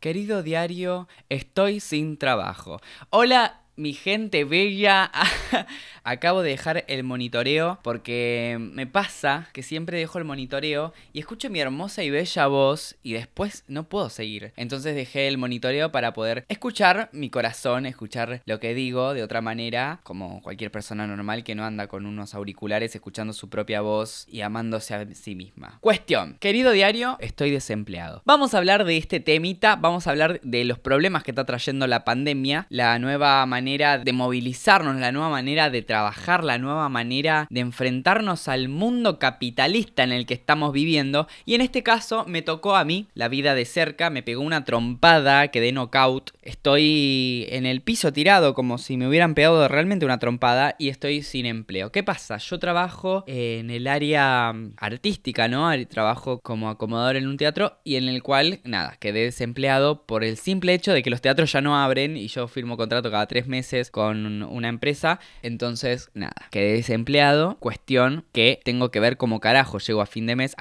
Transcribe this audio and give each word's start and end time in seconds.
Querido 0.00 0.42
diario, 0.42 1.08
estoy 1.28 1.80
sin 1.80 2.18
trabajo. 2.18 2.80
Hola, 3.10 3.65
mi 3.76 3.92
gente 3.92 4.44
bella. 4.44 5.10
Acabo 6.04 6.42
de 6.42 6.50
dejar 6.50 6.84
el 6.86 7.02
monitoreo 7.02 7.80
porque 7.82 8.56
me 8.60 8.86
pasa 8.86 9.48
que 9.52 9.64
siempre 9.64 9.98
dejo 9.98 10.18
el 10.18 10.24
monitoreo 10.24 10.92
y 11.12 11.18
escucho 11.18 11.50
mi 11.50 11.58
hermosa 11.58 12.04
y 12.04 12.10
bella 12.10 12.46
voz 12.46 12.94
y 13.02 13.12
después 13.12 13.64
no 13.66 13.88
puedo 13.88 14.08
seguir. 14.08 14.52
Entonces 14.56 14.94
dejé 14.94 15.26
el 15.26 15.36
monitoreo 15.36 15.90
para 15.90 16.12
poder 16.12 16.44
escuchar 16.48 17.10
mi 17.12 17.28
corazón, 17.28 17.86
escuchar 17.86 18.40
lo 18.46 18.60
que 18.60 18.72
digo 18.72 19.14
de 19.14 19.24
otra 19.24 19.40
manera, 19.40 19.98
como 20.04 20.40
cualquier 20.42 20.70
persona 20.70 21.08
normal 21.08 21.42
que 21.42 21.56
no 21.56 21.64
anda 21.64 21.88
con 21.88 22.06
unos 22.06 22.34
auriculares 22.34 22.94
escuchando 22.94 23.32
su 23.32 23.50
propia 23.50 23.80
voz 23.80 24.26
y 24.30 24.42
amándose 24.42 24.94
a 24.94 25.06
sí 25.12 25.34
misma. 25.34 25.78
Cuestión, 25.80 26.36
querido 26.38 26.70
diario, 26.70 27.16
estoy 27.18 27.50
desempleado. 27.50 28.22
Vamos 28.24 28.54
a 28.54 28.58
hablar 28.58 28.84
de 28.84 28.96
este 28.96 29.18
temita, 29.18 29.74
vamos 29.74 30.06
a 30.06 30.10
hablar 30.10 30.40
de 30.42 30.64
los 30.64 30.78
problemas 30.78 31.24
que 31.24 31.32
está 31.32 31.44
trayendo 31.44 31.88
la 31.88 32.04
pandemia, 32.04 32.68
la 32.70 32.96
nueva 33.00 33.44
manera 33.46 33.65
de 33.66 34.12
movilizarnos, 34.12 34.94
la 34.96 35.10
nueva 35.10 35.28
manera 35.28 35.70
de 35.70 35.82
trabajar, 35.82 36.44
la 36.44 36.56
nueva 36.56 36.88
manera 36.88 37.48
de 37.50 37.60
enfrentarnos 37.60 38.46
al 38.46 38.68
mundo 38.68 39.18
capitalista 39.18 40.04
en 40.04 40.12
el 40.12 40.24
que 40.24 40.34
estamos 40.34 40.72
viviendo. 40.72 41.26
Y 41.44 41.54
en 41.54 41.62
este 41.62 41.82
caso 41.82 42.24
me 42.28 42.42
tocó 42.42 42.76
a 42.76 42.84
mí 42.84 43.08
la 43.14 43.26
vida 43.26 43.56
de 43.56 43.64
cerca, 43.64 44.08
me 44.08 44.22
pegó 44.22 44.42
una 44.42 44.64
trompada, 44.64 45.48
quedé 45.48 45.72
knockout. 45.72 46.30
Estoy 46.42 47.48
en 47.50 47.66
el 47.66 47.80
piso 47.80 48.12
tirado 48.12 48.54
como 48.54 48.78
si 48.78 48.96
me 48.96 49.08
hubieran 49.08 49.34
pegado 49.34 49.66
realmente 49.66 50.06
una 50.06 50.20
trompada 50.20 50.76
y 50.78 50.88
estoy 50.88 51.22
sin 51.22 51.44
empleo. 51.44 51.90
¿Qué 51.90 52.04
pasa? 52.04 52.36
Yo 52.36 52.60
trabajo 52.60 53.24
en 53.26 53.70
el 53.70 53.88
área 53.88 54.54
artística, 54.76 55.48
¿no? 55.48 55.68
Trabajo 55.88 56.38
como 56.40 56.70
acomodador 56.70 57.16
en 57.16 57.26
un 57.26 57.36
teatro 57.36 57.78
y 57.82 57.96
en 57.96 58.08
el 58.08 58.22
cual, 58.22 58.60
nada, 58.62 58.96
quedé 59.00 59.24
desempleado 59.24 60.06
por 60.06 60.22
el 60.22 60.36
simple 60.36 60.72
hecho 60.72 60.92
de 60.92 61.02
que 61.02 61.10
los 61.10 61.20
teatros 61.20 61.50
ya 61.50 61.60
no 61.60 61.76
abren 61.76 62.16
y 62.16 62.28
yo 62.28 62.46
firmo 62.46 62.76
contrato 62.76 63.10
cada 63.10 63.26
tres 63.26 63.48
meses 63.48 63.55
con 63.90 64.42
una 64.42 64.68
empresa. 64.68 65.20
Entonces, 65.42 66.10
nada, 66.14 66.34
quedé 66.50 66.72
desempleado. 66.72 67.56
Cuestión 67.58 68.24
que 68.32 68.60
tengo 68.64 68.90
que 68.90 69.00
ver 69.00 69.16
cómo 69.16 69.40
carajo 69.40 69.78
llego 69.78 70.00
a 70.00 70.06
fin 70.06 70.26
de 70.26 70.36
mes. 70.36 70.54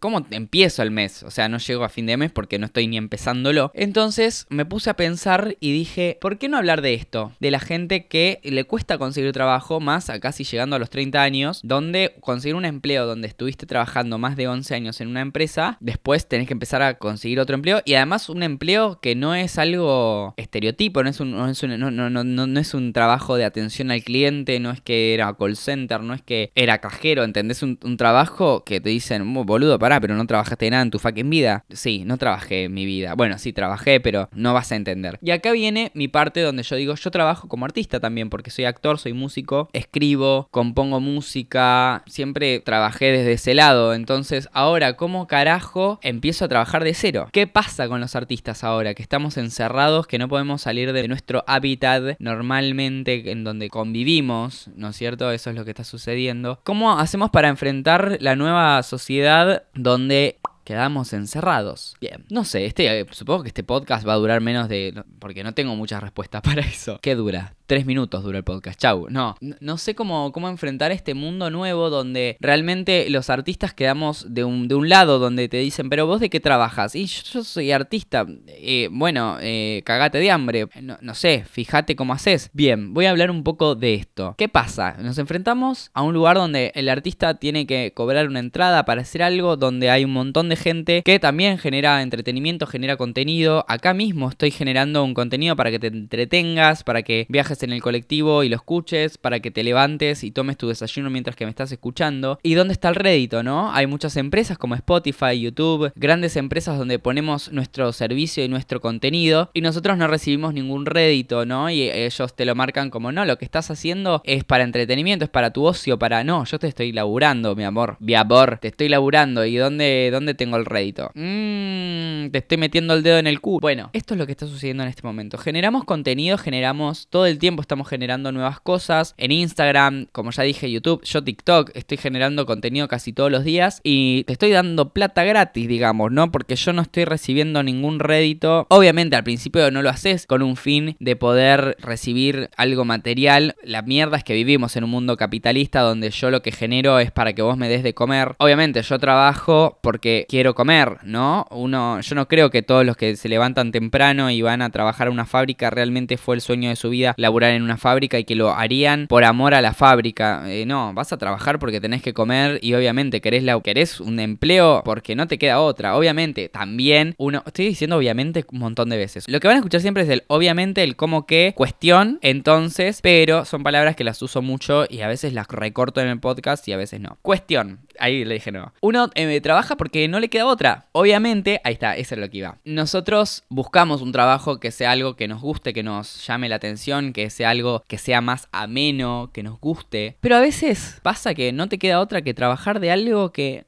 ¿Cómo 0.00 0.26
empiezo 0.30 0.82
el 0.82 0.90
mes? 0.90 1.22
O 1.22 1.30
sea, 1.30 1.48
no 1.48 1.58
llego 1.58 1.84
a 1.84 1.88
fin 1.88 2.06
de 2.06 2.16
mes 2.16 2.32
porque 2.32 2.58
no 2.58 2.66
estoy 2.66 2.86
ni 2.86 2.96
empezándolo. 2.96 3.70
Entonces 3.74 4.46
me 4.50 4.64
puse 4.64 4.90
a 4.90 4.96
pensar 4.96 5.56
y 5.60 5.72
dije, 5.72 6.18
¿por 6.20 6.38
qué 6.38 6.48
no 6.48 6.58
hablar 6.58 6.82
de 6.82 6.94
esto? 6.94 7.32
De 7.40 7.50
la 7.50 7.60
gente 7.60 8.06
que 8.06 8.40
le 8.42 8.64
cuesta 8.64 8.98
conseguir 8.98 9.32
trabajo, 9.32 9.80
más 9.80 10.10
a 10.10 10.20
casi 10.20 10.44
llegando 10.44 10.76
a 10.76 10.78
los 10.78 10.90
30 10.90 11.22
años, 11.22 11.60
donde 11.62 12.16
conseguir 12.20 12.54
un 12.54 12.64
empleo 12.64 13.06
donde 13.06 13.28
estuviste 13.28 13.66
trabajando 13.66 14.18
más 14.18 14.36
de 14.36 14.48
11 14.48 14.74
años 14.74 15.00
en 15.00 15.08
una 15.08 15.20
empresa, 15.20 15.76
después 15.80 16.28
tenés 16.28 16.46
que 16.46 16.52
empezar 16.52 16.82
a 16.82 16.98
conseguir 16.98 17.40
otro 17.40 17.54
empleo 17.54 17.82
y 17.84 17.94
además 17.94 18.28
un 18.28 18.42
empleo 18.42 19.00
que 19.00 19.14
no 19.14 19.34
es 19.34 19.58
algo 19.58 20.34
estereotipo, 20.36 21.02
no 21.02 21.10
es 21.10 21.20
un, 21.20 21.32
no 21.32 21.52
no, 21.90 22.10
no, 22.10 22.24
no, 22.24 22.41
no 22.46 22.60
es 22.60 22.74
un 22.74 22.92
trabajo 22.92 23.36
de 23.36 23.44
atención 23.44 23.90
al 23.90 24.02
cliente, 24.02 24.60
no 24.60 24.70
es 24.70 24.80
que 24.80 25.14
era 25.14 25.34
call 25.34 25.56
center, 25.56 26.00
no 26.00 26.14
es 26.14 26.22
que 26.22 26.50
era 26.54 26.78
cajero, 26.78 27.24
¿entendés? 27.24 27.62
Un, 27.62 27.78
trabajo 27.96 28.64
que 28.64 28.80
te 28.80 28.88
dicen, 28.88 29.34
boludo, 29.34 29.78
pará, 29.78 30.00
pero 30.00 30.14
no 30.14 30.26
trabajaste 30.26 30.70
nada 30.70 30.82
en 30.82 30.90
tu 30.90 30.98
fucking 30.98 31.28
vida. 31.28 31.64
Sí, 31.70 32.04
no 32.04 32.16
trabajé 32.16 32.64
en 32.64 32.74
mi 32.74 32.86
vida. 32.86 33.14
Bueno, 33.14 33.38
sí 33.38 33.52
trabajé, 33.52 34.00
pero 34.00 34.28
no 34.32 34.54
vas 34.54 34.72
a 34.72 34.76
entender. 34.76 35.18
Y 35.22 35.30
acá 35.30 35.52
viene 35.52 35.92
mi 35.94 36.08
parte 36.08 36.40
donde 36.40 36.62
yo 36.62 36.76
digo, 36.76 36.94
yo 36.94 37.10
trabajo 37.10 37.48
como 37.48 37.64
artista 37.64 38.00
también, 38.00 38.30
porque 38.30 38.50
soy 38.50 38.64
actor, 38.64 38.98
soy 38.98 39.12
músico, 39.12 39.68
escribo, 39.72 40.48
compongo 40.50 41.00
música, 41.00 42.02
siempre 42.06 42.60
trabajé 42.60 43.12
desde 43.12 43.32
ese 43.32 43.54
lado. 43.54 43.94
Entonces, 43.94 44.48
ahora, 44.52 44.96
¿cómo 44.96 45.26
carajo 45.26 46.00
empiezo 46.02 46.44
a 46.44 46.48
trabajar 46.48 46.84
de 46.84 46.94
cero? 46.94 47.28
¿Qué 47.32 47.46
pasa 47.46 47.88
con 47.88 48.00
los 48.00 48.16
artistas 48.16 48.64
ahora? 48.64 48.94
Que 48.94 49.02
estamos 49.02 49.36
encerrados, 49.36 50.06
que 50.06 50.18
no 50.18 50.28
podemos 50.28 50.62
salir 50.62 50.92
de 50.92 51.08
nuestro 51.08 51.44
hábitat 51.46 52.16
normal 52.32 52.78
en 52.78 53.44
donde 53.44 53.68
convivimos, 53.68 54.68
¿no 54.76 54.88
es 54.88 54.96
cierto? 54.96 55.30
Eso 55.30 55.50
es 55.50 55.56
lo 55.56 55.64
que 55.64 55.70
está 55.70 55.84
sucediendo. 55.84 56.60
¿Cómo 56.64 56.98
hacemos 56.98 57.30
para 57.30 57.48
enfrentar 57.48 58.18
la 58.20 58.36
nueva 58.36 58.82
sociedad 58.82 59.64
donde 59.74 60.38
quedamos 60.64 61.12
encerrados. 61.12 61.96
Bien, 62.00 62.24
no 62.30 62.44
sé, 62.44 62.66
este, 62.66 63.00
eh, 63.00 63.06
supongo 63.10 63.42
que 63.42 63.48
este 63.48 63.64
podcast 63.64 64.06
va 64.06 64.14
a 64.14 64.16
durar 64.16 64.40
menos 64.40 64.68
de... 64.68 65.02
porque 65.18 65.44
no 65.44 65.54
tengo 65.54 65.76
muchas 65.76 66.02
respuestas 66.02 66.42
para 66.42 66.62
eso. 66.62 66.98
¿Qué 67.02 67.14
dura? 67.14 67.54
Tres 67.66 67.86
minutos 67.86 68.22
dura 68.22 68.38
el 68.38 68.44
podcast, 68.44 68.78
chau. 68.78 69.06
No, 69.08 69.36
no 69.40 69.78
sé 69.78 69.94
cómo, 69.94 70.30
cómo 70.32 70.48
enfrentar 70.48 70.92
este 70.92 71.14
mundo 71.14 71.50
nuevo 71.50 71.88
donde 71.88 72.36
realmente 72.38 73.08
los 73.08 73.30
artistas 73.30 73.72
quedamos 73.72 74.34
de 74.34 74.44
un, 74.44 74.68
de 74.68 74.74
un 74.74 74.88
lado 74.88 75.18
donde 75.18 75.48
te 75.48 75.56
dicen, 75.58 75.88
pero 75.88 76.06
vos 76.06 76.20
de 76.20 76.28
qué 76.28 76.38
trabajas? 76.38 76.94
Y 76.94 77.06
yo, 77.06 77.42
soy 77.44 77.72
artista. 77.72 78.26
Eh, 78.46 78.88
bueno, 78.92 79.38
eh, 79.40 79.82
cagate 79.86 80.18
de 80.18 80.30
hambre. 80.30 80.68
No, 80.82 80.98
no 81.00 81.14
sé, 81.14 81.44
fíjate 81.50 81.96
cómo 81.96 82.12
haces. 82.12 82.50
Bien, 82.52 82.92
voy 82.92 83.06
a 83.06 83.10
hablar 83.10 83.30
un 83.30 83.42
poco 83.42 83.74
de 83.74 83.94
esto. 83.94 84.34
¿Qué 84.36 84.48
pasa? 84.48 84.96
Nos 84.98 85.18
enfrentamos 85.18 85.90
a 85.94 86.02
un 86.02 86.12
lugar 86.12 86.36
donde 86.36 86.72
el 86.74 86.88
artista 86.88 87.34
tiene 87.34 87.66
que 87.66 87.92
cobrar 87.94 88.28
una 88.28 88.40
entrada 88.40 88.84
para 88.84 89.00
hacer 89.00 89.22
algo, 89.22 89.56
donde 89.56 89.90
hay 89.90 90.04
un 90.04 90.12
montón 90.12 90.48
de 90.48 90.51
gente 90.56 91.02
que 91.02 91.18
también 91.18 91.58
genera 91.58 92.02
entretenimiento, 92.02 92.66
genera 92.66 92.96
contenido. 92.96 93.64
Acá 93.68 93.94
mismo 93.94 94.28
estoy 94.28 94.50
generando 94.50 95.04
un 95.04 95.14
contenido 95.14 95.56
para 95.56 95.70
que 95.70 95.78
te 95.78 95.88
entretengas, 95.88 96.84
para 96.84 97.02
que 97.02 97.26
viajes 97.28 97.62
en 97.62 97.72
el 97.72 97.82
colectivo 97.82 98.42
y 98.42 98.48
lo 98.48 98.56
escuches, 98.56 99.18
para 99.18 99.40
que 99.40 99.50
te 99.50 99.62
levantes 99.62 100.24
y 100.24 100.30
tomes 100.30 100.56
tu 100.56 100.68
desayuno 100.68 101.10
mientras 101.10 101.36
que 101.36 101.44
me 101.44 101.50
estás 101.50 101.72
escuchando. 101.72 102.38
¿Y 102.42 102.54
dónde 102.54 102.72
está 102.72 102.88
el 102.88 102.94
rédito, 102.94 103.42
no? 103.42 103.72
Hay 103.72 103.86
muchas 103.86 104.16
empresas 104.16 104.58
como 104.58 104.74
Spotify, 104.74 105.40
YouTube, 105.40 105.92
grandes 105.96 106.36
empresas 106.36 106.78
donde 106.78 106.98
ponemos 106.98 107.52
nuestro 107.52 107.92
servicio 107.92 108.44
y 108.44 108.48
nuestro 108.48 108.80
contenido 108.80 109.50
y 109.54 109.60
nosotros 109.60 109.96
no 109.98 110.06
recibimos 110.06 110.54
ningún 110.54 110.86
rédito, 110.86 111.44
¿no? 111.46 111.70
Y 111.70 111.82
ellos 111.90 112.34
te 112.34 112.44
lo 112.44 112.54
marcan 112.54 112.90
como, 112.90 113.12
no, 113.12 113.24
lo 113.24 113.38
que 113.38 113.44
estás 113.44 113.70
haciendo 113.70 114.22
es 114.24 114.44
para 114.44 114.64
entretenimiento, 114.64 115.24
es 115.24 115.30
para 115.30 115.52
tu 115.52 115.64
ocio, 115.64 115.98
para... 115.98 116.24
No, 116.24 116.44
yo 116.44 116.58
te 116.58 116.68
estoy 116.68 116.92
laburando, 116.92 117.56
mi 117.56 117.64
amor, 117.64 117.96
mi 118.00 118.14
amor, 118.14 118.58
te 118.60 118.68
estoy 118.68 118.88
laburando. 118.88 119.44
¿Y 119.44 119.56
dónde, 119.56 120.10
dónde 120.12 120.34
tengo 120.42 120.56
el 120.56 120.64
rédito? 120.64 121.10
Mmm, 121.14 122.30
te 122.30 122.38
estoy 122.38 122.58
metiendo 122.58 122.94
el 122.94 123.02
dedo 123.02 123.18
en 123.18 123.26
el 123.26 123.40
culo. 123.40 123.60
Bueno, 123.60 123.90
esto 123.92 124.14
es 124.14 124.18
lo 124.18 124.26
que 124.26 124.32
está 124.32 124.46
sucediendo 124.46 124.82
en 124.82 124.88
este 124.88 125.02
momento. 125.02 125.38
Generamos 125.38 125.84
contenido, 125.84 126.36
generamos 126.36 127.06
todo 127.08 127.26
el 127.26 127.38
tiempo 127.38 127.62
estamos 127.62 127.88
generando 127.88 128.32
nuevas 128.32 128.60
cosas. 128.60 129.14
En 129.18 129.30
Instagram, 129.30 130.06
como 130.12 130.32
ya 130.32 130.42
dije, 130.42 130.70
YouTube, 130.70 131.04
yo 131.04 131.22
TikTok, 131.22 131.70
estoy 131.74 131.98
generando 131.98 132.44
contenido 132.44 132.88
casi 132.88 133.12
todos 133.12 133.30
los 133.30 133.44
días 133.44 133.80
y 133.84 134.24
te 134.24 134.32
estoy 134.32 134.50
dando 134.50 134.92
plata 134.92 135.22
gratis, 135.24 135.68
digamos, 135.68 136.10
¿no? 136.10 136.32
Porque 136.32 136.56
yo 136.56 136.72
no 136.72 136.82
estoy 136.82 137.04
recibiendo 137.04 137.62
ningún 137.62 138.00
rédito. 138.00 138.66
Obviamente 138.68 139.16
al 139.16 139.24
principio 139.24 139.70
no 139.70 139.82
lo 139.82 139.90
haces 139.90 140.26
con 140.26 140.42
un 140.42 140.56
fin 140.56 140.96
de 140.98 141.16
poder 141.16 141.76
recibir 141.80 142.50
algo 142.56 142.84
material. 142.84 143.54
La 143.62 143.82
mierda 143.82 144.16
es 144.16 144.24
que 144.24 144.34
vivimos 144.34 144.76
en 144.76 144.84
un 144.84 144.90
mundo 144.90 145.16
capitalista 145.16 145.80
donde 145.80 146.10
yo 146.10 146.30
lo 146.30 146.42
que 146.42 146.52
genero 146.52 146.98
es 146.98 147.12
para 147.12 147.32
que 147.32 147.42
vos 147.42 147.56
me 147.56 147.68
des 147.68 147.82
de 147.82 147.94
comer. 147.94 148.34
Obviamente 148.38 148.82
yo 148.82 148.98
trabajo 148.98 149.78
porque 149.82 150.26
quiero 150.32 150.54
comer, 150.54 150.96
¿no? 151.02 151.46
Uno, 151.50 152.00
yo 152.00 152.14
no 152.14 152.26
creo 152.26 152.48
que 152.48 152.62
todos 152.62 152.86
los 152.86 152.96
que 152.96 153.16
se 153.16 153.28
levantan 153.28 153.70
temprano 153.70 154.30
y 154.30 154.40
van 154.40 154.62
a 154.62 154.70
trabajar 154.70 155.08
a 155.08 155.10
una 155.10 155.26
fábrica 155.26 155.68
realmente 155.68 156.16
fue 156.16 156.36
el 156.36 156.40
sueño 156.40 156.70
de 156.70 156.76
su 156.76 156.88
vida 156.88 157.12
laburar 157.18 157.50
en 157.50 157.62
una 157.62 157.76
fábrica 157.76 158.18
y 158.18 158.24
que 158.24 158.34
lo 158.34 158.50
harían 158.50 159.08
por 159.08 159.24
amor 159.24 159.52
a 159.52 159.60
la 159.60 159.74
fábrica. 159.74 160.44
Eh, 160.46 160.64
no, 160.64 160.94
vas 160.94 161.12
a 161.12 161.18
trabajar 161.18 161.58
porque 161.58 161.82
tenés 161.82 162.00
que 162.00 162.14
comer 162.14 162.58
y 162.62 162.72
obviamente 162.72 163.20
querés, 163.20 163.42
la, 163.42 163.60
querés 163.60 164.00
un 164.00 164.18
empleo 164.20 164.80
porque 164.86 165.14
no 165.14 165.28
te 165.28 165.36
queda 165.36 165.60
otra. 165.60 165.98
Obviamente, 165.98 166.48
también 166.48 167.14
uno... 167.18 167.42
Estoy 167.44 167.66
diciendo 167.66 167.98
obviamente 167.98 168.46
un 168.50 168.60
montón 168.60 168.88
de 168.88 168.96
veces. 168.96 169.28
Lo 169.28 169.38
que 169.38 169.48
van 169.48 169.56
a 169.56 169.58
escuchar 169.58 169.82
siempre 169.82 170.04
es 170.04 170.08
el 170.08 170.24
obviamente, 170.28 170.82
el 170.82 170.96
cómo 170.96 171.26
que, 171.26 171.52
cuestión, 171.54 172.18
entonces, 172.22 173.00
pero 173.02 173.44
son 173.44 173.62
palabras 173.62 173.96
que 173.96 174.04
las 174.04 174.22
uso 174.22 174.40
mucho 174.40 174.86
y 174.88 175.02
a 175.02 175.08
veces 175.08 175.34
las 175.34 175.46
recorto 175.48 176.00
en 176.00 176.08
el 176.08 176.20
podcast 176.20 176.66
y 176.68 176.72
a 176.72 176.78
veces 176.78 177.00
no. 177.00 177.18
Cuestión. 177.20 177.80
Ahí 177.98 178.24
le 178.24 178.34
dije 178.34 178.52
no. 178.52 178.72
Uno 178.80 179.10
eh, 179.14 179.40
trabaja 179.40 179.76
porque 179.76 180.08
no 180.08 180.20
le 180.20 180.28
queda 180.28 180.46
otra. 180.46 180.86
Obviamente, 180.92 181.60
ahí 181.64 181.74
está, 181.74 181.96
eso 181.96 182.14
es 182.14 182.20
lo 182.20 182.30
que 182.30 182.38
iba. 182.38 182.58
Nosotros 182.64 183.44
buscamos 183.48 184.02
un 184.02 184.12
trabajo 184.12 184.60
que 184.60 184.70
sea 184.70 184.92
algo 184.92 185.16
que 185.16 185.28
nos 185.28 185.40
guste, 185.40 185.72
que 185.72 185.82
nos 185.82 186.26
llame 186.26 186.48
la 186.48 186.56
atención, 186.56 187.12
que 187.12 187.30
sea 187.30 187.50
algo 187.50 187.82
que 187.86 187.98
sea 187.98 188.20
más 188.20 188.48
ameno, 188.52 189.30
que 189.32 189.42
nos 189.42 189.58
guste. 189.60 190.16
Pero 190.20 190.36
a 190.36 190.40
veces 190.40 190.98
pasa 191.02 191.34
que 191.34 191.52
no 191.52 191.68
te 191.68 191.78
queda 191.78 192.00
otra 192.00 192.22
que 192.22 192.34
trabajar 192.34 192.80
de 192.80 192.90
algo 192.90 193.32
que 193.32 193.64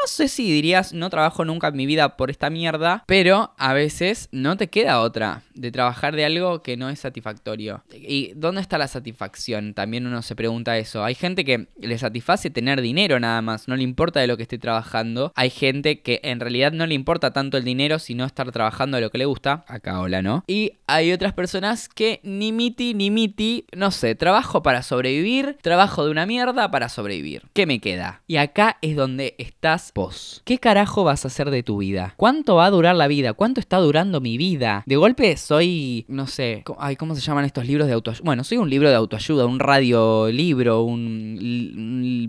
no 0.00 0.06
sé 0.06 0.28
si 0.28 0.50
dirías 0.50 0.94
no 0.94 1.10
trabajo 1.10 1.44
nunca 1.44 1.68
en 1.68 1.76
mi 1.76 1.84
vida 1.84 2.16
por 2.16 2.30
esta 2.30 2.48
mierda, 2.48 3.04
pero 3.06 3.52
a 3.58 3.74
veces 3.74 4.30
no 4.32 4.56
te 4.56 4.68
queda 4.68 5.00
otra 5.00 5.42
de 5.60 5.70
trabajar 5.70 6.16
de 6.16 6.24
algo 6.24 6.62
que 6.62 6.76
no 6.76 6.88
es 6.88 7.00
satisfactorio. 7.00 7.84
¿Y 7.92 8.32
dónde 8.34 8.62
está 8.62 8.78
la 8.78 8.88
satisfacción? 8.88 9.74
También 9.74 10.06
uno 10.06 10.22
se 10.22 10.34
pregunta 10.34 10.78
eso. 10.78 11.04
Hay 11.04 11.14
gente 11.14 11.44
que 11.44 11.68
le 11.78 11.98
satisface 11.98 12.50
tener 12.50 12.80
dinero 12.80 13.20
nada 13.20 13.42
más, 13.42 13.68
no 13.68 13.76
le 13.76 13.82
importa 13.82 14.20
de 14.20 14.26
lo 14.26 14.36
que 14.36 14.44
esté 14.44 14.58
trabajando. 14.58 15.32
Hay 15.36 15.50
gente 15.50 16.00
que 16.00 16.20
en 16.22 16.40
realidad 16.40 16.72
no 16.72 16.86
le 16.86 16.94
importa 16.94 17.32
tanto 17.32 17.58
el 17.58 17.64
dinero, 17.64 17.98
sino 17.98 18.24
estar 18.24 18.50
trabajando 18.52 18.96
de 18.96 19.02
lo 19.02 19.10
que 19.10 19.18
le 19.18 19.26
gusta. 19.26 19.64
Acá 19.68 20.00
hola, 20.00 20.22
¿no? 20.22 20.44
Y 20.46 20.72
hay 20.86 21.12
otras 21.12 21.34
personas 21.34 21.88
que 21.88 22.20
ni 22.22 22.52
miti 22.52 22.94
ni 22.94 23.10
miti, 23.10 23.66
no 23.76 23.90
sé, 23.90 24.14
trabajo 24.14 24.62
para 24.62 24.82
sobrevivir, 24.82 25.58
trabajo 25.60 26.04
de 26.04 26.10
una 26.10 26.24
mierda 26.24 26.70
para 26.70 26.88
sobrevivir. 26.88 27.42
¿Qué 27.52 27.66
me 27.66 27.80
queda? 27.80 28.22
Y 28.26 28.36
acá 28.36 28.78
es 28.80 28.96
donde 28.96 29.34
estás 29.38 29.92
vos. 29.94 30.42
¿Qué 30.44 30.58
carajo 30.58 31.04
vas 31.04 31.24
a 31.24 31.28
hacer 31.28 31.50
de 31.50 31.62
tu 31.62 31.78
vida? 31.78 32.14
¿Cuánto 32.16 32.56
va 32.56 32.66
a 32.66 32.70
durar 32.70 32.96
la 32.96 33.08
vida? 33.08 33.34
¿Cuánto 33.34 33.60
está 33.60 33.76
durando 33.76 34.20
mi 34.20 34.38
vida? 34.38 34.82
De 34.86 34.96
golpe 34.96 35.36
soy, 35.50 36.04
no 36.06 36.28
sé, 36.28 36.62
ay, 36.78 36.94
¿cómo 36.94 37.16
se 37.16 37.20
llaman 37.20 37.44
estos 37.44 37.66
libros 37.66 37.88
de 37.88 37.94
autoayuda? 37.94 38.24
Bueno, 38.24 38.44
soy 38.44 38.58
un 38.58 38.70
libro 38.70 38.88
de 38.88 38.94
autoayuda, 38.94 39.46
un 39.46 39.58
radiolibro, 39.58 40.84
un, 40.84 41.36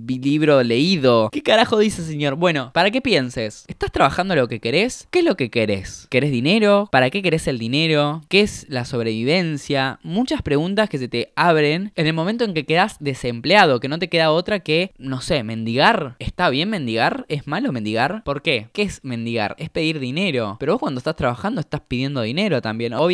libro 0.07 0.63
leído. 0.63 1.29
¿Qué 1.31 1.43
carajo 1.43 1.77
dice 1.77 2.01
señor? 2.01 2.33
Bueno, 2.33 2.71
para 2.73 2.89
que 2.89 2.99
pienses, 2.99 3.65
¿estás 3.67 3.91
trabajando 3.91 4.35
lo 4.35 4.47
que 4.47 4.59
querés? 4.59 5.07
¿Qué 5.11 5.19
es 5.19 5.25
lo 5.25 5.37
que 5.37 5.51
querés? 5.51 6.07
¿Querés 6.09 6.31
dinero? 6.31 6.89
¿Para 6.91 7.11
qué 7.11 7.21
querés 7.21 7.47
el 7.47 7.59
dinero? 7.59 8.23
¿Qué 8.27 8.41
es 8.41 8.65
la 8.69 8.85
sobrevivencia? 8.85 9.99
Muchas 10.01 10.41
preguntas 10.41 10.89
que 10.89 10.97
se 10.97 11.07
te 11.07 11.31
abren 11.35 11.91
en 11.95 12.07
el 12.07 12.13
momento 12.13 12.43
en 12.43 12.55
que 12.55 12.65
quedas 12.65 12.97
desempleado, 12.99 13.79
que 13.79 13.87
no 13.87 13.99
te 13.99 14.09
queda 14.09 14.31
otra 14.31 14.61
que, 14.61 14.93
no 14.97 15.21
sé, 15.21 15.43
mendigar. 15.43 16.15
¿Está 16.17 16.49
bien 16.49 16.71
mendigar? 16.71 17.25
¿Es 17.27 17.45
malo 17.45 17.71
mendigar? 17.71 18.23
¿Por 18.23 18.41
qué? 18.41 18.69
¿Qué 18.73 18.81
es 18.81 18.99
mendigar? 19.03 19.55
Es 19.59 19.69
pedir 19.69 19.99
dinero. 19.99 20.57
Pero 20.59 20.73
vos 20.73 20.79
cuando 20.79 20.97
estás 20.97 21.15
trabajando 21.15 21.61
estás 21.61 21.81
pidiendo 21.87 22.23
dinero 22.23 22.63
también. 22.63 22.95
Obviamente 22.95 23.10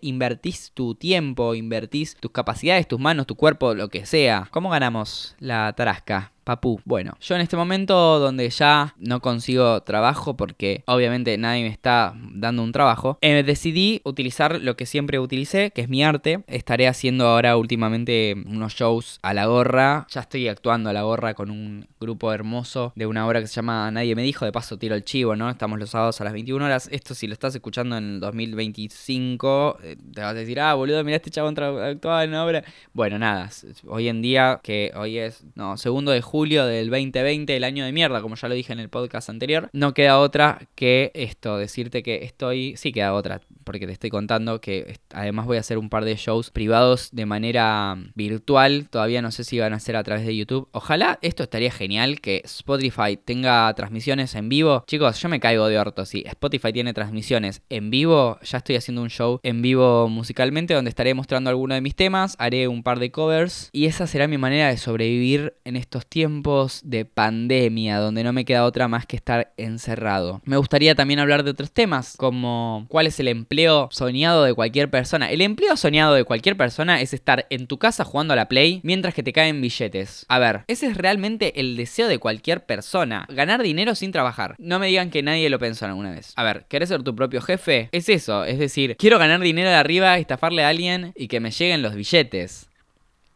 invertís 0.00 0.72
tu 0.74 0.94
tiempo, 0.94 1.54
invertís 1.54 2.16
tus 2.16 2.30
capacidades, 2.30 2.88
tus 2.88 3.00
manos, 3.00 3.26
tu 3.26 3.36
cuerpo, 3.36 3.74
lo 3.74 3.88
que 3.88 4.06
sea. 4.06 4.48
¿Cómo 4.50 4.70
ganamos 4.70 5.36
la 5.38 5.72
tarasca? 5.74 6.32
Papú. 6.48 6.80
Bueno, 6.86 7.12
yo 7.20 7.34
en 7.34 7.42
este 7.42 7.58
momento 7.58 8.18
donde 8.18 8.48
ya 8.48 8.94
no 8.96 9.20
consigo 9.20 9.82
trabajo 9.82 10.34
porque 10.34 10.82
obviamente 10.86 11.36
nadie 11.36 11.62
me 11.64 11.68
está 11.68 12.14
dando 12.16 12.62
un 12.62 12.72
trabajo, 12.72 13.18
eh, 13.20 13.42
decidí 13.42 14.00
utilizar 14.04 14.58
lo 14.62 14.74
que 14.74 14.86
siempre 14.86 15.18
utilicé, 15.18 15.72
que 15.72 15.82
es 15.82 15.90
mi 15.90 16.02
arte. 16.02 16.42
Estaré 16.46 16.88
haciendo 16.88 17.26
ahora 17.26 17.54
últimamente 17.58 18.34
unos 18.46 18.72
shows 18.72 19.18
a 19.20 19.34
la 19.34 19.44
gorra. 19.44 20.06
Ya 20.08 20.22
estoy 20.22 20.48
actuando 20.48 20.88
a 20.88 20.94
la 20.94 21.02
gorra 21.02 21.34
con 21.34 21.50
un 21.50 21.86
grupo 22.00 22.32
hermoso 22.32 22.94
de 22.96 23.04
una 23.04 23.26
obra 23.26 23.42
que 23.42 23.46
se 23.46 23.56
llama 23.56 23.90
Nadie 23.90 24.16
me 24.16 24.22
dijo. 24.22 24.46
De 24.46 24.52
paso 24.52 24.78
tiro 24.78 24.94
el 24.94 25.04
chivo, 25.04 25.36
¿no? 25.36 25.50
Estamos 25.50 25.78
los 25.78 25.90
sábados 25.90 26.18
a 26.22 26.24
las 26.24 26.32
21 26.32 26.64
horas. 26.64 26.88
Esto 26.90 27.14
si 27.14 27.26
lo 27.26 27.34
estás 27.34 27.54
escuchando 27.56 27.98
en 27.98 28.14
el 28.14 28.20
2025, 28.20 29.80
eh, 29.82 29.96
te 30.14 30.22
vas 30.22 30.30
a 30.30 30.32
decir, 30.34 30.60
ah, 30.60 30.72
boludo, 30.72 31.04
mira 31.04 31.16
este 31.16 31.30
chabón 31.30 31.58
actuaba 31.58 32.24
en 32.24 32.30
una 32.30 32.42
obra. 32.46 32.64
Bueno, 32.94 33.18
nada, 33.18 33.50
hoy 33.86 34.08
en 34.08 34.22
día, 34.22 34.60
que 34.62 34.92
hoy 34.96 35.18
es, 35.18 35.44
no, 35.54 35.76
segundo 35.76 36.10
de 36.10 36.22
julio 36.22 36.37
julio 36.38 36.66
del 36.66 36.88
2020, 36.88 37.56
el 37.56 37.64
año 37.64 37.84
de 37.84 37.90
mierda, 37.90 38.22
como 38.22 38.36
ya 38.36 38.46
lo 38.46 38.54
dije 38.54 38.72
en 38.72 38.78
el 38.78 38.88
podcast 38.88 39.28
anterior, 39.28 39.70
no 39.72 39.92
queda 39.92 40.20
otra 40.20 40.68
que 40.76 41.10
esto, 41.14 41.58
decirte 41.58 42.04
que 42.04 42.22
estoy, 42.22 42.76
sí 42.76 42.92
queda 42.92 43.12
otra, 43.12 43.40
porque 43.68 43.86
te 43.86 43.92
estoy 43.92 44.08
contando 44.08 44.62
que 44.62 44.96
además 45.12 45.44
voy 45.44 45.58
a 45.58 45.60
hacer 45.60 45.76
un 45.76 45.90
par 45.90 46.06
de 46.06 46.16
shows 46.16 46.50
privados 46.50 47.10
de 47.12 47.26
manera 47.26 47.98
virtual, 48.14 48.88
todavía 48.88 49.20
no 49.20 49.30
sé 49.30 49.44
si 49.44 49.58
van 49.58 49.74
a 49.74 49.78
ser 49.78 49.94
a 49.96 50.02
través 50.02 50.24
de 50.24 50.34
YouTube. 50.34 50.70
Ojalá 50.72 51.18
esto 51.20 51.42
estaría 51.42 51.70
genial 51.70 52.22
que 52.22 52.40
Spotify 52.46 53.18
tenga 53.22 53.70
transmisiones 53.74 54.34
en 54.36 54.48
vivo. 54.48 54.84
Chicos, 54.86 55.20
yo 55.20 55.28
me 55.28 55.38
caigo 55.38 55.66
de 55.66 55.78
orto, 55.78 56.06
si 56.06 56.22
Spotify 56.26 56.72
tiene 56.72 56.94
transmisiones 56.94 57.60
en 57.68 57.90
vivo, 57.90 58.38
ya 58.42 58.56
estoy 58.56 58.76
haciendo 58.76 59.02
un 59.02 59.10
show 59.10 59.38
en 59.42 59.60
vivo 59.60 60.08
musicalmente 60.08 60.72
donde 60.72 60.88
estaré 60.88 61.12
mostrando 61.12 61.50
algunos 61.50 61.76
de 61.76 61.82
mis 61.82 61.94
temas, 61.94 62.36
haré 62.38 62.68
un 62.68 62.82
par 62.82 63.00
de 63.00 63.10
covers 63.10 63.68
y 63.70 63.84
esa 63.84 64.06
será 64.06 64.28
mi 64.28 64.38
manera 64.38 64.68
de 64.68 64.78
sobrevivir 64.78 65.56
en 65.66 65.76
estos 65.76 66.06
tiempos 66.06 66.80
de 66.84 67.04
pandemia, 67.04 67.98
donde 67.98 68.24
no 68.24 68.32
me 68.32 68.46
queda 68.46 68.64
otra 68.64 68.88
más 68.88 69.04
que 69.04 69.16
estar 69.16 69.52
encerrado. 69.58 70.40
Me 70.46 70.56
gustaría 70.56 70.94
también 70.94 71.20
hablar 71.20 71.44
de 71.44 71.50
otros 71.50 71.70
temas, 71.70 72.16
como 72.16 72.86
cuál 72.88 73.06
es 73.06 73.20
el 73.20 73.28
empleo 73.28 73.57
soñado 73.90 74.44
de 74.44 74.54
cualquier 74.54 74.90
persona. 74.90 75.30
El 75.30 75.40
empleo 75.40 75.76
soñado 75.76 76.14
de 76.14 76.24
cualquier 76.24 76.56
persona 76.56 77.00
es 77.00 77.12
estar 77.12 77.46
en 77.50 77.66
tu 77.66 77.78
casa 77.78 78.04
jugando 78.04 78.32
a 78.32 78.36
la 78.36 78.48
Play 78.48 78.80
mientras 78.82 79.14
que 79.14 79.22
te 79.22 79.32
caen 79.32 79.60
billetes. 79.60 80.26
A 80.28 80.38
ver, 80.38 80.62
ese 80.68 80.86
es 80.86 80.96
realmente 80.96 81.60
el 81.60 81.76
deseo 81.76 82.08
de 82.08 82.18
cualquier 82.18 82.66
persona. 82.66 83.26
Ganar 83.28 83.62
dinero 83.62 83.94
sin 83.94 84.12
trabajar. 84.12 84.54
No 84.58 84.78
me 84.78 84.86
digan 84.86 85.10
que 85.10 85.22
nadie 85.22 85.50
lo 85.50 85.58
pensó 85.58 85.86
alguna 85.86 86.12
vez. 86.12 86.32
A 86.36 86.44
ver, 86.44 86.66
¿querés 86.68 86.88
ser 86.88 87.02
tu 87.02 87.14
propio 87.14 87.40
jefe? 87.40 87.88
Es 87.92 88.08
eso, 88.08 88.44
es 88.44 88.58
decir, 88.58 88.96
quiero 88.96 89.18
ganar 89.18 89.40
dinero 89.40 89.68
de 89.68 89.76
arriba, 89.76 90.18
estafarle 90.18 90.64
a 90.64 90.68
alguien 90.68 91.12
y 91.16 91.28
que 91.28 91.40
me 91.40 91.50
lleguen 91.50 91.82
los 91.82 91.94
billetes 91.94 92.67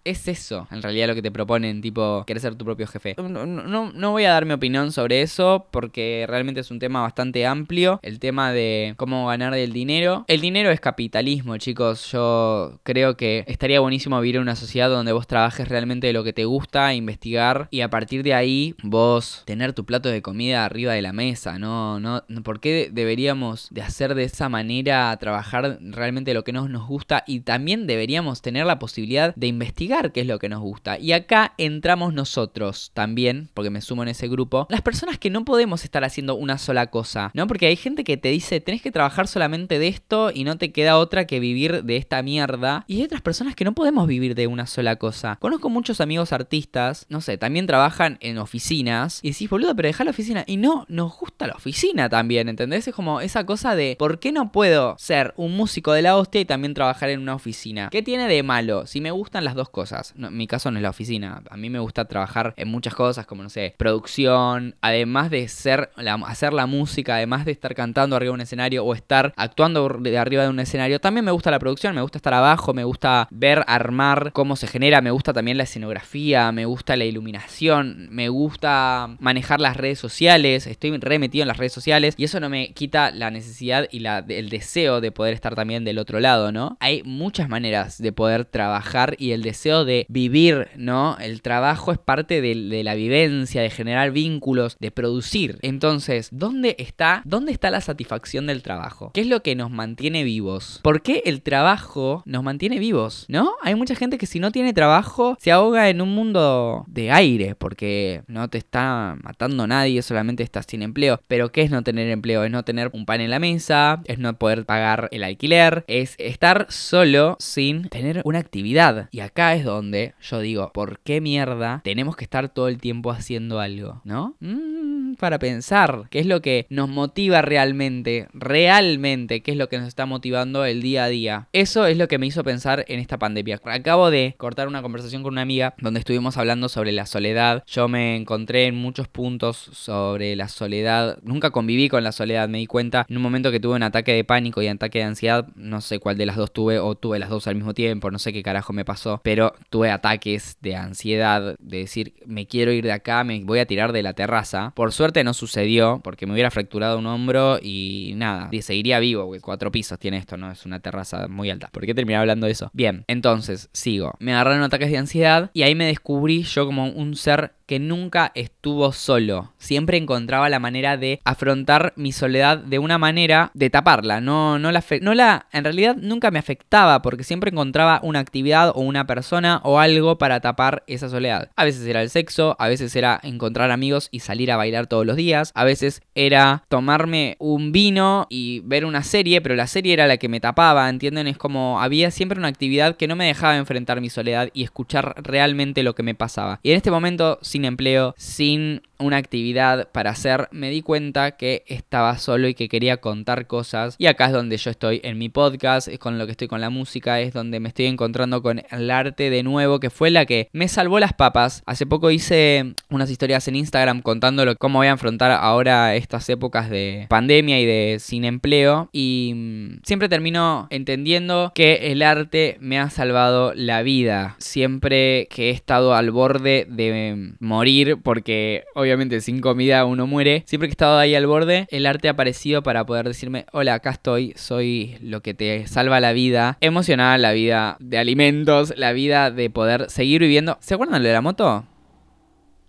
es 0.04 0.28
eso, 0.28 0.66
en 0.70 0.82
realidad, 0.82 1.08
lo 1.08 1.14
que 1.14 1.22
te 1.22 1.30
proponen, 1.30 1.80
tipo, 1.80 2.24
querer 2.26 2.40
ser 2.40 2.54
tu 2.54 2.64
propio 2.64 2.86
jefe. 2.86 3.14
No, 3.18 3.46
no, 3.46 3.92
no, 3.92 4.10
voy 4.10 4.24
a 4.24 4.32
dar 4.32 4.46
mi 4.46 4.52
opinión 4.52 4.92
sobre 4.92 5.22
eso 5.22 5.66
porque 5.70 6.24
realmente 6.28 6.60
es 6.60 6.70
un 6.70 6.78
tema 6.78 7.02
bastante 7.02 7.46
amplio. 7.46 8.00
El 8.02 8.18
tema 8.18 8.52
de 8.52 8.94
cómo 8.96 9.28
ganar 9.28 9.54
del 9.54 9.72
dinero. 9.72 10.24
El 10.28 10.40
dinero 10.40 10.70
es 10.70 10.80
capitalismo, 10.80 11.56
chicos. 11.58 12.10
Yo 12.10 12.80
creo 12.82 13.16
que 13.16 13.44
estaría 13.46 13.80
buenísimo 13.80 14.20
vivir 14.20 14.36
en 14.36 14.42
una 14.42 14.56
sociedad 14.56 14.88
donde 14.88 15.12
vos 15.12 15.26
trabajes 15.26 15.68
realmente 15.68 16.08
de 16.08 16.12
lo 16.12 16.24
que 16.24 16.32
te 16.32 16.44
gusta, 16.44 16.94
investigar 16.94 17.68
y 17.70 17.82
a 17.82 17.90
partir 17.90 18.22
de 18.22 18.34
ahí 18.34 18.74
vos 18.82 19.42
tener 19.46 19.72
tu 19.72 19.84
plato 19.84 20.08
de 20.08 20.22
comida 20.22 20.64
arriba 20.64 20.92
de 20.94 21.02
la 21.02 21.12
mesa, 21.12 21.58
¿no? 21.58 22.00
no 22.00 22.22
¿Por 22.42 22.60
qué 22.60 22.90
deberíamos 22.92 23.68
de 23.70 23.82
hacer 23.82 24.14
de 24.14 24.24
esa 24.24 24.48
manera, 24.48 25.16
trabajar 25.18 25.78
realmente 25.80 26.34
lo 26.34 26.44
que 26.44 26.52
nos, 26.52 26.68
nos 26.68 26.86
gusta 26.86 27.24
y 27.26 27.40
también 27.40 27.86
deberíamos 27.86 28.42
tener 28.42 28.66
la 28.66 28.78
posibilidad 28.78 29.34
de 29.36 29.46
investigar 29.46 29.91
qué 30.12 30.22
es 30.22 30.26
lo 30.26 30.38
que 30.38 30.48
nos 30.48 30.60
gusta. 30.60 30.98
Y 30.98 31.12
acá 31.12 31.52
entramos 31.58 32.14
nosotros 32.14 32.90
también, 32.94 33.50
porque 33.52 33.70
me 33.70 33.82
sumo 33.82 34.02
en 34.02 34.08
ese 34.08 34.26
grupo, 34.26 34.66
las 34.70 34.80
personas 34.80 35.18
que 35.18 35.30
no 35.30 35.44
podemos 35.44 35.84
estar 35.84 36.02
haciendo 36.02 36.34
una 36.34 36.56
sola 36.58 36.86
cosa, 36.86 37.30
¿no? 37.34 37.46
Porque 37.46 37.66
hay 37.66 37.76
gente 37.76 38.04
que 38.04 38.16
te 38.16 38.30
dice, 38.30 38.60
tenés 38.60 38.80
que 38.80 38.90
trabajar 38.90 39.28
solamente 39.28 39.78
de 39.78 39.88
esto 39.88 40.30
y 40.32 40.44
no 40.44 40.56
te 40.56 40.72
queda 40.72 40.98
otra 40.98 41.26
que 41.26 41.40
vivir 41.40 41.84
de 41.84 41.96
esta 41.96 42.22
mierda. 42.22 42.84
Y 42.88 42.96
hay 42.96 43.04
otras 43.04 43.20
personas 43.20 43.54
que 43.54 43.64
no 43.64 43.72
podemos 43.72 44.06
vivir 44.06 44.34
de 44.34 44.46
una 44.46 44.66
sola 44.66 44.96
cosa. 44.96 45.36
Conozco 45.40 45.68
muchos 45.68 46.00
amigos 46.00 46.32
artistas, 46.32 47.06
no 47.10 47.20
sé, 47.20 47.36
también 47.36 47.66
trabajan 47.66 48.16
en 48.20 48.38
oficinas 48.38 49.20
y 49.22 49.32
decís, 49.32 49.50
boludo, 49.50 49.76
pero 49.76 49.88
deja 49.88 50.04
la 50.04 50.10
oficina. 50.10 50.44
Y 50.46 50.56
no, 50.56 50.86
nos 50.88 51.18
gusta 51.18 51.46
la 51.46 51.54
oficina 51.54 52.08
también, 52.08 52.48
¿entendés? 52.48 52.88
Es 52.88 52.94
como 52.94 53.20
esa 53.20 53.44
cosa 53.44 53.74
de, 53.74 53.96
¿por 53.98 54.18
qué 54.18 54.32
no 54.32 54.52
puedo 54.52 54.96
ser 54.98 55.34
un 55.36 55.54
músico 55.54 55.92
de 55.92 56.02
la 56.02 56.16
hostia 56.16 56.40
y 56.40 56.44
también 56.46 56.72
trabajar 56.72 57.10
en 57.10 57.20
una 57.20 57.34
oficina? 57.34 57.90
¿Qué 57.90 58.02
tiene 58.02 58.26
de 58.26 58.42
malo? 58.42 58.86
Si 58.86 59.00
me 59.00 59.10
gustan 59.10 59.44
las 59.44 59.54
dos 59.54 59.68
cosas 59.68 59.81
en 60.16 60.36
mi 60.36 60.46
caso 60.46 60.70
no 60.70 60.78
es 60.78 60.82
la 60.82 60.90
oficina. 60.90 61.42
A 61.50 61.56
mí 61.56 61.70
me 61.70 61.78
gusta 61.78 62.04
trabajar 62.06 62.54
en 62.56 62.68
muchas 62.68 62.94
cosas, 62.94 63.26
como 63.26 63.42
no 63.42 63.48
sé, 63.48 63.74
producción, 63.78 64.76
además 64.80 65.30
de 65.30 65.48
ser 65.48 65.90
hacer 66.26 66.52
la 66.52 66.66
música, 66.66 67.16
además 67.16 67.44
de 67.44 67.52
estar 67.52 67.74
cantando 67.74 68.16
arriba 68.16 68.30
de 68.30 68.34
un 68.34 68.40
escenario 68.40 68.84
o 68.84 68.94
estar 68.94 69.32
actuando 69.36 69.88
de 70.00 70.18
arriba 70.18 70.42
de 70.42 70.48
un 70.48 70.60
escenario. 70.60 71.00
También 71.00 71.24
me 71.24 71.30
gusta 71.30 71.50
la 71.50 71.58
producción, 71.58 71.94
me 71.94 72.02
gusta 72.02 72.18
estar 72.18 72.34
abajo, 72.34 72.74
me 72.74 72.84
gusta 72.84 73.28
ver, 73.30 73.64
armar 73.66 74.32
cómo 74.32 74.56
se 74.56 74.66
genera, 74.66 75.00
me 75.00 75.10
gusta 75.10 75.32
también 75.32 75.56
la 75.56 75.64
escenografía, 75.64 76.52
me 76.52 76.64
gusta 76.64 76.96
la 76.96 77.04
iluminación, 77.04 78.08
me 78.10 78.28
gusta 78.28 79.16
manejar 79.20 79.60
las 79.60 79.76
redes 79.76 79.98
sociales, 79.98 80.66
estoy 80.66 80.96
remetido 80.98 81.42
en 81.42 81.48
las 81.48 81.56
redes 81.56 81.72
sociales 81.72 82.14
y 82.16 82.24
eso 82.24 82.40
no 82.40 82.48
me 82.48 82.72
quita 82.72 83.10
la 83.10 83.30
necesidad 83.30 83.86
y 83.90 84.00
la, 84.00 84.24
el 84.28 84.48
deseo 84.48 85.00
de 85.00 85.12
poder 85.12 85.34
estar 85.34 85.54
también 85.54 85.84
del 85.84 85.98
otro 85.98 86.20
lado, 86.20 86.52
¿no? 86.52 86.76
Hay 86.80 87.02
muchas 87.04 87.48
maneras 87.48 87.98
de 87.98 88.12
poder 88.12 88.44
trabajar 88.44 89.14
y 89.18 89.32
el 89.32 89.42
de 89.72 90.06
vivir, 90.08 90.68
¿no? 90.76 91.16
El 91.18 91.42
trabajo 91.42 91.92
es 91.92 91.98
parte 91.98 92.40
de, 92.40 92.82
la 92.82 92.94
vivencia, 92.94 93.62
de 93.62 93.70
generar 93.70 94.10
vínculos, 94.10 94.76
de 94.78 94.90
producir. 94.90 95.58
Entonces, 95.62 96.28
¿dónde 96.30 96.76
está, 96.78 97.22
¿dónde 97.24 97.52
está 97.52 97.70
la 97.70 97.80
satisfacción 97.80 98.46
del 98.46 98.62
trabajo? 98.62 99.10
¿Qué 99.14 99.22
es 99.22 99.26
lo 99.26 99.42
que 99.42 99.54
nos 99.54 99.70
mantiene 99.70 100.24
vivos? 100.24 100.80
¿Por 100.82 101.02
qué 101.02 101.22
el 101.24 101.42
trabajo 101.42 102.22
nos 102.26 102.42
mantiene 102.42 102.78
vivos? 102.78 103.26
¿No? 103.28 103.52
Hay 103.62 103.74
mucha 103.74 103.94
gente 103.94 104.18
que 104.18 104.26
si 104.26 104.40
no 104.40 104.50
tiene 104.52 104.72
trabajo 104.72 105.36
se 105.40 105.52
ahoga 105.52 105.88
en 105.88 106.00
un 106.00 106.14
mundo 106.14 106.84
de 106.86 107.10
aire 107.10 107.54
porque 107.54 108.22
no 108.26 108.48
te 108.48 108.58
está 108.58 109.16
matando 109.22 109.66
nadie, 109.66 110.02
solamente 110.02 110.42
estás 110.42 110.66
sin 110.68 110.82
empleo. 110.82 111.20
Pero 111.28 111.52
¿qué 111.52 111.62
es 111.62 111.70
no 111.70 111.82
tener 111.82 112.08
empleo? 112.08 112.44
Es 112.44 112.50
no 112.50 112.64
tener 112.64 112.90
un 112.92 113.06
pan 113.06 113.20
en 113.20 113.30
la 113.30 113.38
mesa, 113.38 114.02
es 114.04 114.18
no 114.18 114.38
poder 114.38 114.64
pagar 114.64 115.08
el 115.12 115.24
alquiler, 115.24 115.84
es 115.86 116.14
estar 116.18 116.66
solo 116.68 117.36
sin 117.38 117.88
tener 117.88 118.22
una 118.24 118.38
actividad. 118.38 119.08
Y 119.10 119.20
acá 119.20 119.54
es 119.54 119.61
donde 119.64 119.82
donde 119.82 120.14
yo 120.20 120.40
digo, 120.40 120.72
¿por 120.72 120.98
qué 121.00 121.20
mierda 121.20 121.80
tenemos 121.84 122.16
que 122.16 122.24
estar 122.24 122.48
todo 122.48 122.68
el 122.68 122.78
tiempo 122.78 123.10
haciendo 123.10 123.60
algo? 123.60 124.00
¿No? 124.04 124.36
Mm, 124.40 124.81
para 125.18 125.38
pensar, 125.38 126.04
¿qué 126.10 126.18
es 126.20 126.26
lo 126.26 126.40
que 126.42 126.66
nos 126.68 126.88
motiva 126.88 127.42
realmente? 127.42 128.28
Realmente, 128.32 129.42
¿qué 129.42 129.52
es 129.52 129.56
lo 129.56 129.68
que 129.68 129.78
nos 129.78 129.88
está 129.88 130.06
motivando 130.06 130.64
el 130.64 130.82
día 130.82 131.04
a 131.04 131.08
día? 131.08 131.48
Eso 131.52 131.86
es 131.86 131.96
lo 131.96 132.08
que 132.08 132.18
me 132.18 132.26
hizo 132.26 132.44
pensar 132.44 132.84
en 132.88 133.00
esta 133.00 133.18
pandemia. 133.18 133.60
Acabo 133.64 134.10
de 134.10 134.34
cortar 134.36 134.68
una 134.68 134.82
conversación 134.82 135.22
con 135.22 135.34
una 135.34 135.42
amiga 135.42 135.74
donde 135.78 136.00
estuvimos 136.00 136.36
hablando 136.36 136.68
sobre 136.68 136.92
la 136.92 137.06
soledad. 137.06 137.62
Yo 137.66 137.88
me 137.88 138.16
encontré 138.16 138.66
en 138.66 138.76
muchos 138.76 139.08
puntos 139.08 139.56
sobre 139.56 140.36
la 140.36 140.48
soledad. 140.48 141.18
Nunca 141.22 141.50
conviví 141.50 141.88
con 141.88 142.04
la 142.04 142.12
soledad, 142.12 142.48
me 142.48 142.58
di 142.58 142.66
cuenta 142.66 143.06
en 143.08 143.16
un 143.16 143.22
momento 143.22 143.50
que 143.50 143.60
tuve 143.60 143.76
un 143.76 143.82
ataque 143.82 144.12
de 144.12 144.24
pánico 144.24 144.62
y 144.62 144.68
ataque 144.68 144.98
de 144.98 145.04
ansiedad. 145.04 145.46
No 145.54 145.80
sé 145.80 145.98
cuál 145.98 146.18
de 146.18 146.26
las 146.26 146.36
dos 146.36 146.52
tuve 146.52 146.78
o 146.78 146.94
tuve 146.94 147.18
las 147.18 147.30
dos 147.30 147.46
al 147.46 147.54
mismo 147.54 147.74
tiempo, 147.74 148.10
no 148.10 148.18
sé 148.18 148.32
qué 148.32 148.42
carajo 148.42 148.72
me 148.72 148.84
pasó. 148.84 149.20
Pero 149.22 149.54
tuve 149.70 149.90
ataques 149.90 150.58
de 150.60 150.76
ansiedad, 150.76 151.56
de 151.58 151.78
decir, 151.78 152.14
me 152.26 152.46
quiero 152.46 152.72
ir 152.72 152.84
de 152.84 152.92
acá, 152.92 153.24
me 153.24 153.42
voy 153.44 153.58
a 153.58 153.66
tirar 153.66 153.92
de 153.92 154.02
la 154.02 154.14
terraza. 154.14 154.72
Por 154.74 154.92
suerte 155.02 155.24
no 155.24 155.34
sucedió 155.34 156.00
porque 156.04 156.26
me 156.26 156.32
hubiera 156.32 156.52
fracturado 156.52 156.96
un 156.96 157.06
hombro 157.06 157.58
y 157.60 158.12
nada, 158.14 158.46
y 158.52 158.62
seguiría 158.62 159.00
vivo, 159.00 159.26
porque 159.26 159.40
cuatro 159.40 159.72
pisos 159.72 159.98
tiene 159.98 160.16
esto, 160.16 160.36
no 160.36 160.48
es 160.48 160.64
una 160.64 160.78
terraza 160.78 161.26
muy 161.26 161.50
alta. 161.50 161.70
¿Por 161.72 161.84
qué 161.84 161.92
terminé 161.92 162.18
hablando 162.18 162.46
de 162.46 162.52
eso? 162.52 162.70
Bien, 162.72 163.02
entonces 163.08 163.68
sigo. 163.72 164.14
Me 164.20 164.32
agarraron 164.32 164.62
ataques 164.62 164.92
de 164.92 164.98
ansiedad 164.98 165.50
y 165.54 165.62
ahí 165.62 165.74
me 165.74 165.86
descubrí 165.86 166.44
yo 166.44 166.66
como 166.66 166.86
un 166.86 167.16
ser 167.16 167.50
que 167.66 167.78
nunca 167.78 168.32
estuvo 168.34 168.92
solo. 168.92 169.54
Siempre 169.56 169.96
encontraba 169.96 170.50
la 170.50 170.58
manera 170.58 170.98
de 170.98 171.20
afrontar 171.24 171.94
mi 171.96 172.12
soledad 172.12 172.58
de 172.58 172.78
una 172.78 172.98
manera 172.98 173.50
de 173.54 173.70
taparla. 173.70 174.20
No, 174.20 174.58
no, 174.58 174.70
la, 174.72 174.84
no 175.00 175.14
la, 175.14 175.46
en 175.52 175.64
realidad 175.64 175.96
nunca 175.96 176.30
me 176.30 176.38
afectaba 176.38 177.00
porque 177.00 177.24
siempre 177.24 177.50
encontraba 177.50 178.00
una 178.02 178.18
actividad 178.18 178.72
o 178.74 178.80
una 178.80 179.06
persona 179.06 179.62
o 179.64 179.78
algo 179.78 180.18
para 180.18 180.40
tapar 180.40 180.82
esa 180.86 181.08
soledad. 181.08 181.50
A 181.56 181.64
veces 181.64 181.86
era 181.86 182.02
el 182.02 182.10
sexo, 182.10 182.56
a 182.58 182.68
veces 182.68 182.94
era 182.94 183.18
encontrar 183.22 183.70
amigos 183.70 184.08
y 184.10 184.20
salir 184.20 184.52
a 184.52 184.58
bailar 184.58 184.86
todos 184.92 185.06
los 185.06 185.16
días, 185.16 185.52
a 185.54 185.64
veces 185.64 186.02
era 186.14 186.64
tomarme 186.68 187.36
un 187.38 187.72
vino 187.72 188.26
y 188.28 188.60
ver 188.66 188.84
una 188.84 189.02
serie, 189.02 189.40
pero 189.40 189.54
la 189.54 189.66
serie 189.66 189.94
era 189.94 190.06
la 190.06 190.18
que 190.18 190.28
me 190.28 190.38
tapaba, 190.38 190.86
¿entienden? 190.90 191.28
Es 191.28 191.38
como 191.38 191.80
había 191.80 192.10
siempre 192.10 192.38
una 192.38 192.48
actividad 192.48 192.98
que 192.98 193.08
no 193.08 193.16
me 193.16 193.24
dejaba 193.24 193.56
enfrentar 193.56 194.02
mi 194.02 194.10
soledad 194.10 194.50
y 194.52 194.64
escuchar 194.64 195.14
realmente 195.16 195.82
lo 195.82 195.94
que 195.94 196.02
me 196.02 196.14
pasaba. 196.14 196.60
Y 196.62 196.72
en 196.72 196.76
este 196.76 196.90
momento, 196.90 197.38
sin 197.40 197.64
empleo, 197.64 198.14
sin 198.18 198.82
una 199.02 199.16
actividad 199.16 199.90
para 199.90 200.10
hacer, 200.10 200.48
me 200.52 200.70
di 200.70 200.82
cuenta 200.82 201.32
que 201.32 201.64
estaba 201.66 202.16
solo 202.18 202.48
y 202.48 202.54
que 202.54 202.68
quería 202.68 202.98
contar 202.98 203.46
cosas. 203.46 203.96
Y 203.98 204.06
acá 204.06 204.26
es 204.26 204.32
donde 204.32 204.56
yo 204.56 204.70
estoy 204.70 205.00
en 205.04 205.18
mi 205.18 205.28
podcast, 205.28 205.88
es 205.88 205.98
con 205.98 206.18
lo 206.18 206.26
que 206.26 206.32
estoy 206.32 206.48
con 206.48 206.60
la 206.60 206.70
música, 206.70 207.20
es 207.20 207.32
donde 207.32 207.60
me 207.60 207.68
estoy 207.68 207.86
encontrando 207.86 208.42
con 208.42 208.62
el 208.70 208.90
arte 208.90 209.30
de 209.30 209.42
nuevo, 209.42 209.80
que 209.80 209.90
fue 209.90 210.10
la 210.10 210.26
que 210.26 210.48
me 210.52 210.68
salvó 210.68 210.98
las 211.00 211.12
papas. 211.12 211.62
Hace 211.66 211.86
poco 211.86 212.10
hice 212.10 212.74
unas 212.90 213.10
historias 213.10 213.46
en 213.48 213.56
Instagram 213.56 214.02
contándolo 214.02 214.56
cómo 214.56 214.78
voy 214.78 214.88
a 214.88 214.92
afrontar 214.92 215.30
ahora 215.32 215.94
estas 215.94 216.28
épocas 216.28 216.70
de 216.70 217.06
pandemia 217.08 217.60
y 217.60 217.66
de 217.66 217.98
sin 217.98 218.24
empleo. 218.24 218.88
Y 218.92 219.32
mm, 219.34 219.80
siempre 219.84 220.08
termino 220.08 220.66
entendiendo 220.70 221.52
que 221.54 221.92
el 221.92 222.02
arte 222.02 222.56
me 222.60 222.78
ha 222.78 222.90
salvado 222.90 223.52
la 223.54 223.82
vida. 223.82 224.36
Siempre 224.38 225.28
que 225.30 225.48
he 225.48 225.50
estado 225.50 225.94
al 225.94 226.10
borde 226.10 226.66
de 226.68 227.32
morir, 227.40 227.98
porque 228.02 228.64
obviamente 228.74 228.91
obviamente 228.92 229.20
sin 229.20 229.40
comida 229.40 229.84
uno 229.84 230.06
muere. 230.06 230.44
Siempre 230.46 230.68
que 230.68 230.72
he 230.72 230.74
estado 230.74 230.98
ahí 230.98 231.14
al 231.14 231.26
borde, 231.26 231.66
el 231.70 231.86
arte 231.86 232.08
ha 232.08 232.12
aparecido 232.12 232.62
para 232.62 232.84
poder 232.84 233.08
decirme, 233.08 233.46
hola, 233.52 233.74
acá 233.74 233.90
estoy, 233.90 234.34
soy 234.36 234.96
lo 235.00 235.22
que 235.22 235.34
te 235.34 235.66
salva 235.66 236.00
la 236.00 236.12
vida 236.12 236.58
emocional, 236.60 237.22
la 237.22 237.32
vida 237.32 237.76
de 237.80 237.98
alimentos, 237.98 238.74
la 238.76 238.92
vida 238.92 239.30
de 239.30 239.50
poder 239.50 239.90
seguir 239.90 240.20
viviendo. 240.20 240.58
¿Se 240.60 240.74
acuerdan 240.74 241.02
de 241.02 241.12
la 241.12 241.20
moto? 241.20 241.64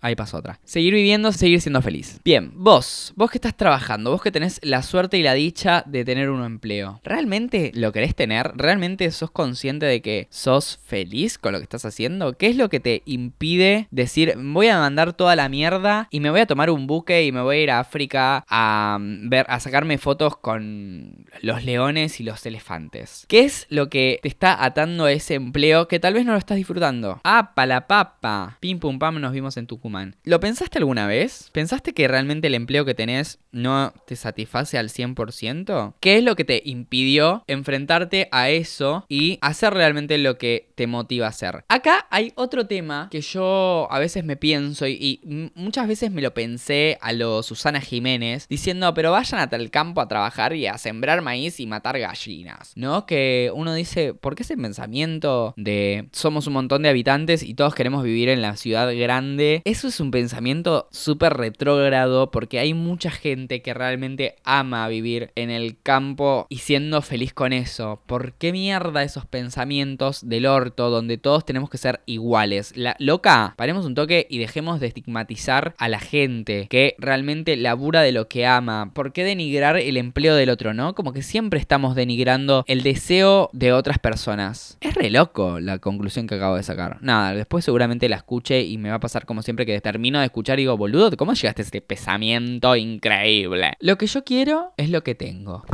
Ahí 0.04 0.16
pasó 0.16 0.36
otra. 0.36 0.60
Seguir 0.64 0.92
viviendo, 0.92 1.32
seguir 1.32 1.62
siendo 1.62 1.80
feliz. 1.80 2.20
Bien, 2.22 2.52
vos, 2.54 3.14
vos 3.16 3.30
que 3.30 3.38
estás 3.38 3.56
trabajando, 3.56 4.10
vos 4.10 4.20
que 4.20 4.30
tenés 4.30 4.60
la 4.62 4.82
suerte 4.82 5.16
y 5.16 5.22
la 5.22 5.32
dicha 5.32 5.82
de 5.86 6.04
tener 6.04 6.28
un 6.28 6.44
empleo, 6.44 7.00
¿realmente 7.02 7.72
lo 7.74 7.90
querés 7.90 8.14
tener? 8.14 8.52
¿Realmente 8.54 9.10
sos 9.12 9.30
consciente 9.30 9.86
de 9.86 10.02
que 10.02 10.26
sos 10.28 10.78
feliz 10.84 11.38
con 11.38 11.54
lo 11.54 11.58
que 11.58 11.62
estás 11.62 11.86
haciendo? 11.86 12.36
¿Qué 12.36 12.48
es 12.48 12.56
lo 12.56 12.68
que 12.68 12.80
te 12.80 13.00
impide 13.06 13.88
decir, 13.90 14.34
voy 14.36 14.68
a 14.68 14.78
mandar 14.78 15.14
toda 15.14 15.36
la 15.36 15.48
mierda 15.48 16.08
y 16.10 16.20
me 16.20 16.28
voy 16.28 16.40
a 16.40 16.46
tomar 16.46 16.68
un 16.68 16.86
buque 16.86 17.24
y 17.24 17.32
me 17.32 17.40
voy 17.40 17.56
a 17.56 17.62
ir 17.62 17.70
a 17.70 17.80
África 17.80 18.44
a 18.46 18.98
mm, 19.00 19.30
ver, 19.30 19.46
a 19.48 19.58
sacarme 19.58 19.96
fotos 19.96 20.36
con 20.36 21.24
los 21.40 21.64
leones 21.64 22.20
y 22.20 22.24
los 22.24 22.44
elefantes? 22.44 23.24
¿Qué 23.26 23.40
es 23.40 23.66
lo 23.70 23.88
que 23.88 24.18
te 24.20 24.28
está 24.28 24.62
atando 24.62 25.06
a 25.06 25.12
ese 25.12 25.32
empleo 25.32 25.88
que 25.88 25.98
tal 25.98 26.12
vez 26.12 26.26
no 26.26 26.32
lo 26.32 26.38
estás 26.38 26.58
disfrutando? 26.58 27.22
Ah, 27.24 27.54
la 27.64 27.86
papa. 27.86 28.58
Pim 28.60 28.78
pum 28.78 28.98
pam, 28.98 29.18
nos 29.18 29.32
vimos 29.32 29.56
en 29.56 29.66
Tucumán. 29.66 29.93
¿Lo 30.24 30.40
pensaste 30.40 30.78
alguna 30.78 31.06
vez? 31.06 31.50
¿Pensaste 31.52 31.92
que 31.92 32.08
realmente 32.08 32.48
el 32.48 32.54
empleo 32.54 32.84
que 32.84 32.94
tenés 32.94 33.38
no 33.52 33.92
te 34.06 34.16
satisface 34.16 34.78
al 34.78 34.88
100%? 34.88 35.94
¿Qué 36.00 36.18
es 36.18 36.24
lo 36.24 36.36
que 36.36 36.44
te 36.44 36.62
impidió 36.64 37.44
enfrentarte 37.46 38.28
a 38.32 38.50
eso 38.50 39.04
y 39.08 39.38
hacer 39.40 39.72
realmente 39.74 40.18
lo 40.18 40.36
que 40.38 40.70
te 40.74 40.86
motiva 40.86 41.26
a 41.26 41.30
hacer? 41.30 41.64
Acá 41.68 42.06
hay 42.10 42.32
otro 42.34 42.66
tema 42.66 43.08
que 43.10 43.20
yo 43.20 43.86
a 43.90 43.98
veces 43.98 44.24
me 44.24 44.36
pienso 44.36 44.86
y, 44.86 45.20
muchas 45.54 45.86
veces 45.86 46.10
me 46.10 46.22
lo 46.22 46.34
pensé 46.34 46.98
a 47.00 47.12
lo 47.12 47.42
Susana 47.42 47.80
Jiménez 47.80 48.46
diciendo, 48.48 48.92
pero 48.94 49.12
vayan 49.12 49.40
hasta 49.40 49.56
el 49.56 49.70
campo 49.70 50.00
a 50.00 50.08
trabajar 50.08 50.54
y 50.54 50.66
a 50.66 50.78
sembrar 50.78 51.22
maíz 51.22 51.60
y 51.60 51.66
matar 51.66 51.98
gallinas, 51.98 52.72
¿no? 52.76 53.06
Que 53.06 53.50
uno 53.54 53.74
dice, 53.74 54.14
¿por 54.14 54.34
qué 54.34 54.42
ese 54.42 54.56
pensamiento 54.56 55.54
de 55.56 56.08
somos 56.12 56.46
un 56.46 56.54
montón 56.54 56.82
de 56.82 56.88
habitantes 56.88 57.42
y 57.42 57.54
todos 57.54 57.74
queremos 57.74 58.02
vivir 58.02 58.28
en 58.28 58.42
la 58.42 58.56
ciudad 58.56 58.92
grande? 58.96 59.62
Es 59.64 59.83
es 59.88 60.00
un 60.00 60.10
pensamiento 60.10 60.88
súper 60.90 61.34
retrógrado 61.34 62.30
porque 62.30 62.58
hay 62.58 62.74
mucha 62.74 63.10
gente 63.10 63.62
que 63.62 63.74
realmente 63.74 64.36
ama 64.44 64.88
vivir 64.88 65.30
en 65.34 65.50
el 65.50 65.78
campo 65.82 66.46
y 66.48 66.58
siendo 66.58 67.02
feliz 67.02 67.32
con 67.32 67.52
eso. 67.52 68.00
¿Por 68.06 68.32
qué 68.32 68.52
mierda 68.52 69.02
esos 69.02 69.26
pensamientos 69.26 70.28
del 70.28 70.46
orto 70.46 70.90
donde 70.90 71.18
todos 71.18 71.44
tenemos 71.44 71.70
que 71.70 71.78
ser 71.78 72.00
iguales? 72.06 72.76
La 72.76 72.96
loca, 72.98 73.54
paremos 73.56 73.86
un 73.86 73.94
toque 73.94 74.26
y 74.30 74.38
dejemos 74.38 74.80
de 74.80 74.86
estigmatizar 74.86 75.74
a 75.78 75.88
la 75.88 76.00
gente 76.00 76.66
que 76.68 76.94
realmente 76.98 77.56
labura 77.56 78.02
de 78.02 78.12
lo 78.12 78.28
que 78.28 78.46
ama. 78.46 78.92
¿Por 78.94 79.12
qué 79.12 79.24
denigrar 79.24 79.76
el 79.76 79.96
empleo 79.96 80.34
del 80.34 80.50
otro, 80.50 80.74
no? 80.74 80.94
Como 80.94 81.12
que 81.12 81.22
siempre 81.22 81.60
estamos 81.60 81.94
denigrando 81.94 82.64
el 82.66 82.82
deseo 82.82 83.50
de 83.52 83.72
otras 83.72 83.98
personas. 83.98 84.78
Es 84.80 84.94
re 84.94 85.10
loco 85.10 85.60
la 85.60 85.78
conclusión 85.78 86.26
que 86.26 86.36
acabo 86.36 86.56
de 86.56 86.62
sacar. 86.62 86.98
Nada, 87.00 87.34
después 87.34 87.64
seguramente 87.64 88.08
la 88.08 88.16
escuche 88.16 88.62
y 88.62 88.78
me 88.78 88.90
va 88.90 88.96
a 88.96 89.00
pasar 89.00 89.26
como 89.26 89.42
siempre 89.42 89.66
que 89.66 89.73
termino 89.80 90.18
de 90.20 90.26
escuchar 90.26 90.58
y 90.58 90.62
digo, 90.62 90.76
boludo, 90.76 91.10
¿cómo 91.16 91.34
llegaste 91.34 91.62
a 91.62 91.64
este 91.64 91.80
pensamiento 91.80 92.76
increíble? 92.76 93.72
Lo 93.80 93.98
que 93.98 94.06
yo 94.06 94.24
quiero 94.24 94.72
es 94.76 94.90
lo 94.90 95.02
que 95.02 95.14
tengo. 95.14 95.64